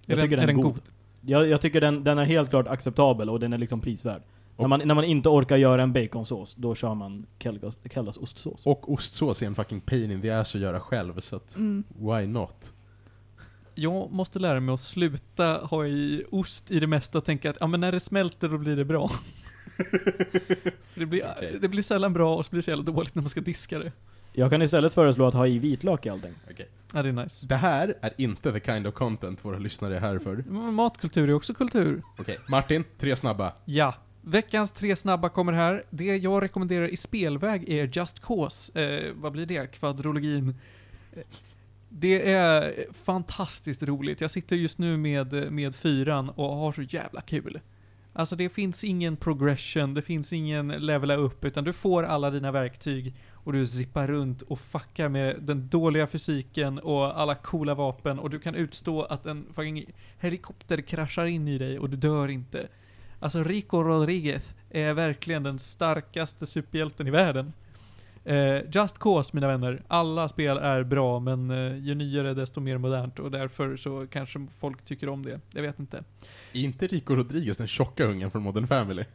[0.08, 0.82] Är den, är den god?
[1.22, 4.22] Jag, jag tycker den, den är helt klart acceptabel och den är liksom prisvärd.
[4.60, 8.66] När man, när man inte orkar göra en baconsås, då kör man Keldas, Keldas ostsås.
[8.66, 11.84] Och ostsås är en fucking pain in the ass att göra själv, så att Mm.
[12.00, 12.74] why not?
[13.76, 17.58] Jag måste lära mig att sluta ha i ost i det mesta och tänka att
[17.60, 19.12] ja, men när det smälter då blir det bra.
[20.96, 21.58] det, blir, Okej.
[21.62, 23.80] det blir sällan bra och så blir det så jävla dåligt när man ska diska
[23.80, 23.92] det.
[24.34, 26.34] Jag kan istället föreslå att ha i vitlök i allting.
[26.94, 27.46] Ja, det är nice.
[27.48, 30.36] Det här är inte the kind of content våra lyssnare är här för.
[30.72, 32.04] Matkultur är också kultur.
[32.20, 33.54] Okej, Martin, tre snabba.
[33.66, 33.94] Ja.
[34.22, 35.84] Veckans tre snabba kommer här.
[35.90, 38.82] Det jag rekommenderar i spelväg är Just Cause.
[38.82, 39.72] Eh, vad blir det?
[39.72, 40.56] Kvadrologin.
[41.14, 41.22] Eh,
[41.90, 44.22] det är fantastiskt roligt.
[44.22, 47.60] Jag sitter just nu med, eh, med fyran och har så jävla kul.
[48.14, 52.52] Alltså det finns ingen progression, det finns ingen levela upp, utan du får alla dina
[52.52, 58.20] verktyg och du zippar runt och fuckar med den dåliga fysiken och alla coola vapen
[58.20, 59.86] och du kan utstå att en fucking
[60.20, 62.68] helikopter kraschar in i dig och du dör inte.
[63.20, 67.54] Alltså Rico Rodriguez är verkligen den starkaste superhjälten i världen.
[68.26, 72.78] Eh, Just Cause mina vänner, alla spel är bra men eh, ju nyare desto mer
[72.78, 75.40] modernt och därför så kanske folk tycker om det.
[75.52, 76.04] Jag vet inte.
[76.54, 79.06] Är inte Rico Rodriguez den tjocka ungen från Modern Family?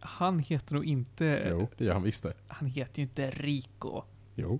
[0.00, 1.46] Han heter nog inte...
[1.50, 2.32] Jo, det gör han visst det.
[2.48, 4.02] Han heter ju inte Rico.
[4.34, 4.58] Jo.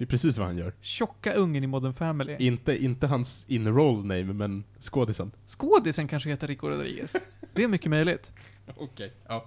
[0.00, 0.72] Det är precis vad han gör.
[0.80, 2.36] Tjocka ungen i Modern Family.
[2.38, 5.30] Inte, inte hans in-roll name, men skådisen.
[5.46, 7.16] Skådisen kanske heter Rico Rodriguez.
[7.54, 8.32] Det är mycket möjligt.
[8.76, 9.46] Okej, ja.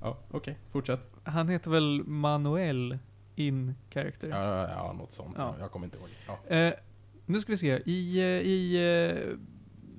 [0.00, 1.00] Ja, okej, fortsätt.
[1.24, 2.98] Han heter väl Manuel
[3.34, 4.28] in character.
[4.28, 5.34] Ja, ja, ja, något sånt.
[5.38, 5.54] Ja.
[5.60, 6.08] Jag kommer inte ihåg.
[6.26, 6.56] Ja.
[6.56, 6.74] Eh,
[7.26, 7.82] nu ska vi se.
[7.84, 9.36] I, eh, i eh,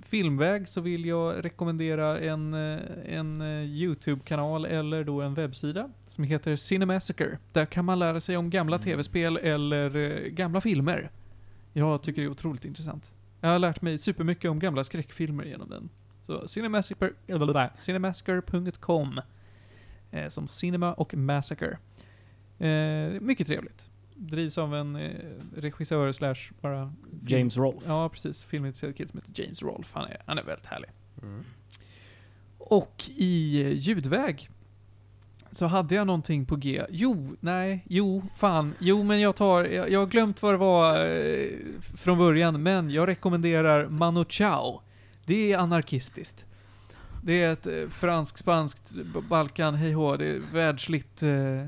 [0.09, 6.23] filmväg så vill jag rekommendera en, eh, en eh, YouTube-kanal eller då en webbsida som
[6.23, 7.37] heter Cinemassacre.
[7.53, 8.83] Där kan man lära sig om gamla Mm.
[8.83, 11.11] tv-spel eller eh, gamla filmer.
[11.73, 13.13] Jag tycker det är otroligt intressant.
[13.41, 15.89] Jag har lärt mig supermycket om gamla skräckfilmer genom den.
[16.23, 19.21] Så cinemassacre.com
[20.11, 21.77] eh, Som cinema och massacre.
[22.59, 23.88] Eh, mycket trevligt.
[24.19, 25.11] Drivs av en eh,
[25.55, 26.93] regissör slash bara...
[27.27, 27.87] James Rolfe.
[27.87, 28.45] Ja, precis.
[28.45, 29.89] Filmintresserad kille som heter James Rolfe.
[29.93, 30.89] Han är, han är väldigt härlig.
[31.21, 31.43] Mm.
[32.57, 34.49] Och i eh, ljudväg
[35.51, 36.85] så hade jag någonting på G.
[36.89, 38.73] Jo, nej, jo, fan.
[38.79, 41.49] Jo, men jag tar, jag, jag har glömt vad det var eh,
[41.95, 44.81] från början, men jag rekommenderar Manu Chao.
[45.25, 46.45] Det är anarkistiskt.
[47.23, 48.93] Det är ett eh, fransk-spanskt
[49.29, 51.67] Balkan, hej det är världsligt eh,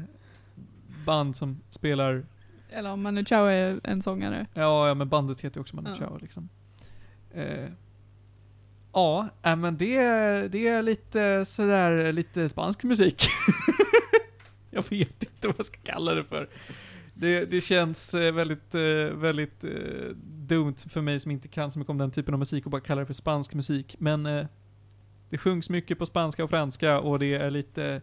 [1.05, 2.25] band som spelar
[2.71, 4.47] Eller om Manu Chao är en sångare.
[4.53, 5.95] Ja, ja men bandet heter ju också Manu Ja.
[5.95, 6.49] Chao liksom.
[7.33, 7.69] Eh,
[8.93, 9.97] ja, äh, men det,
[10.51, 13.29] det är lite sådär, lite spansk musik.
[14.69, 16.49] jag vet inte vad jag ska kalla det för.
[17.13, 21.79] Det, det känns eh, väldigt, eh, väldigt eh, dumt för mig som inte kan så
[21.79, 23.95] mycket om den typen av musik och bara kalla det för spansk musik.
[23.99, 24.23] Men
[25.29, 28.01] det sjungs mycket på spanska och franska och det är lite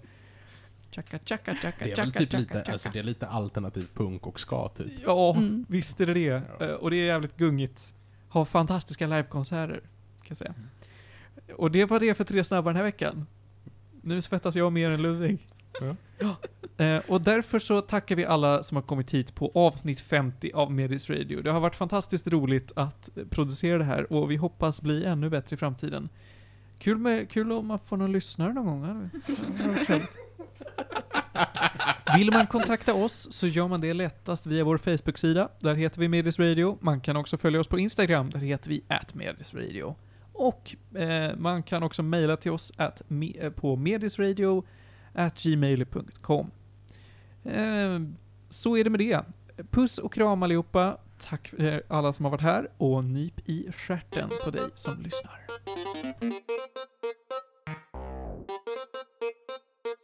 [0.91, 2.73] Chaka, chaka, chaka, Det är chaka, väl typ chaka, lite, chaka.
[2.73, 4.93] alltså det är lite alternativ punk och ska typ.
[5.07, 5.67] Ja, Mm.
[5.69, 6.43] visst är det det.
[6.59, 6.67] Ja.
[6.67, 7.95] Eh, Och det är jävligt gungigt.
[8.29, 9.75] Har fantastiska livekonserter,
[10.19, 10.55] kan jag säga.
[11.57, 13.27] Och det var det för tre snabba den här veckan.
[14.03, 15.39] Nu svettas jag mer än Ludvig.
[15.81, 15.97] Ja.
[16.19, 16.37] Ja.
[16.85, 20.73] Eh, Och därför så tackar vi alla som har kommit hit på avsnitt 50 av
[20.73, 21.43] Medis Radio.
[21.43, 25.55] Det har varit fantastiskt roligt att producera det här och vi hoppas bli ännu bättre
[25.55, 26.09] i framtiden.
[26.79, 29.11] Kul, med, kul om man får någon lyssnare någon gång.
[32.17, 35.49] Vill man kontakta oss så gör man det lättast via vår Facebook-sida.
[35.61, 36.79] Där heter vi Medis Radio.
[36.81, 38.31] Man kan också följa oss på Instagram.
[38.31, 38.85] Där heter vi
[39.15, 39.97] @medisradio.
[40.33, 46.51] Och eh, man kan också mejla till oss at me, eh, på medisradio.gmail.com.
[47.45, 48.01] Eh,
[48.49, 49.21] så är det med det.
[49.71, 50.99] Puss och kram allihopa.
[51.19, 55.47] Tack för alla som har varit här och nyp i stjärten på dig som lyssnar.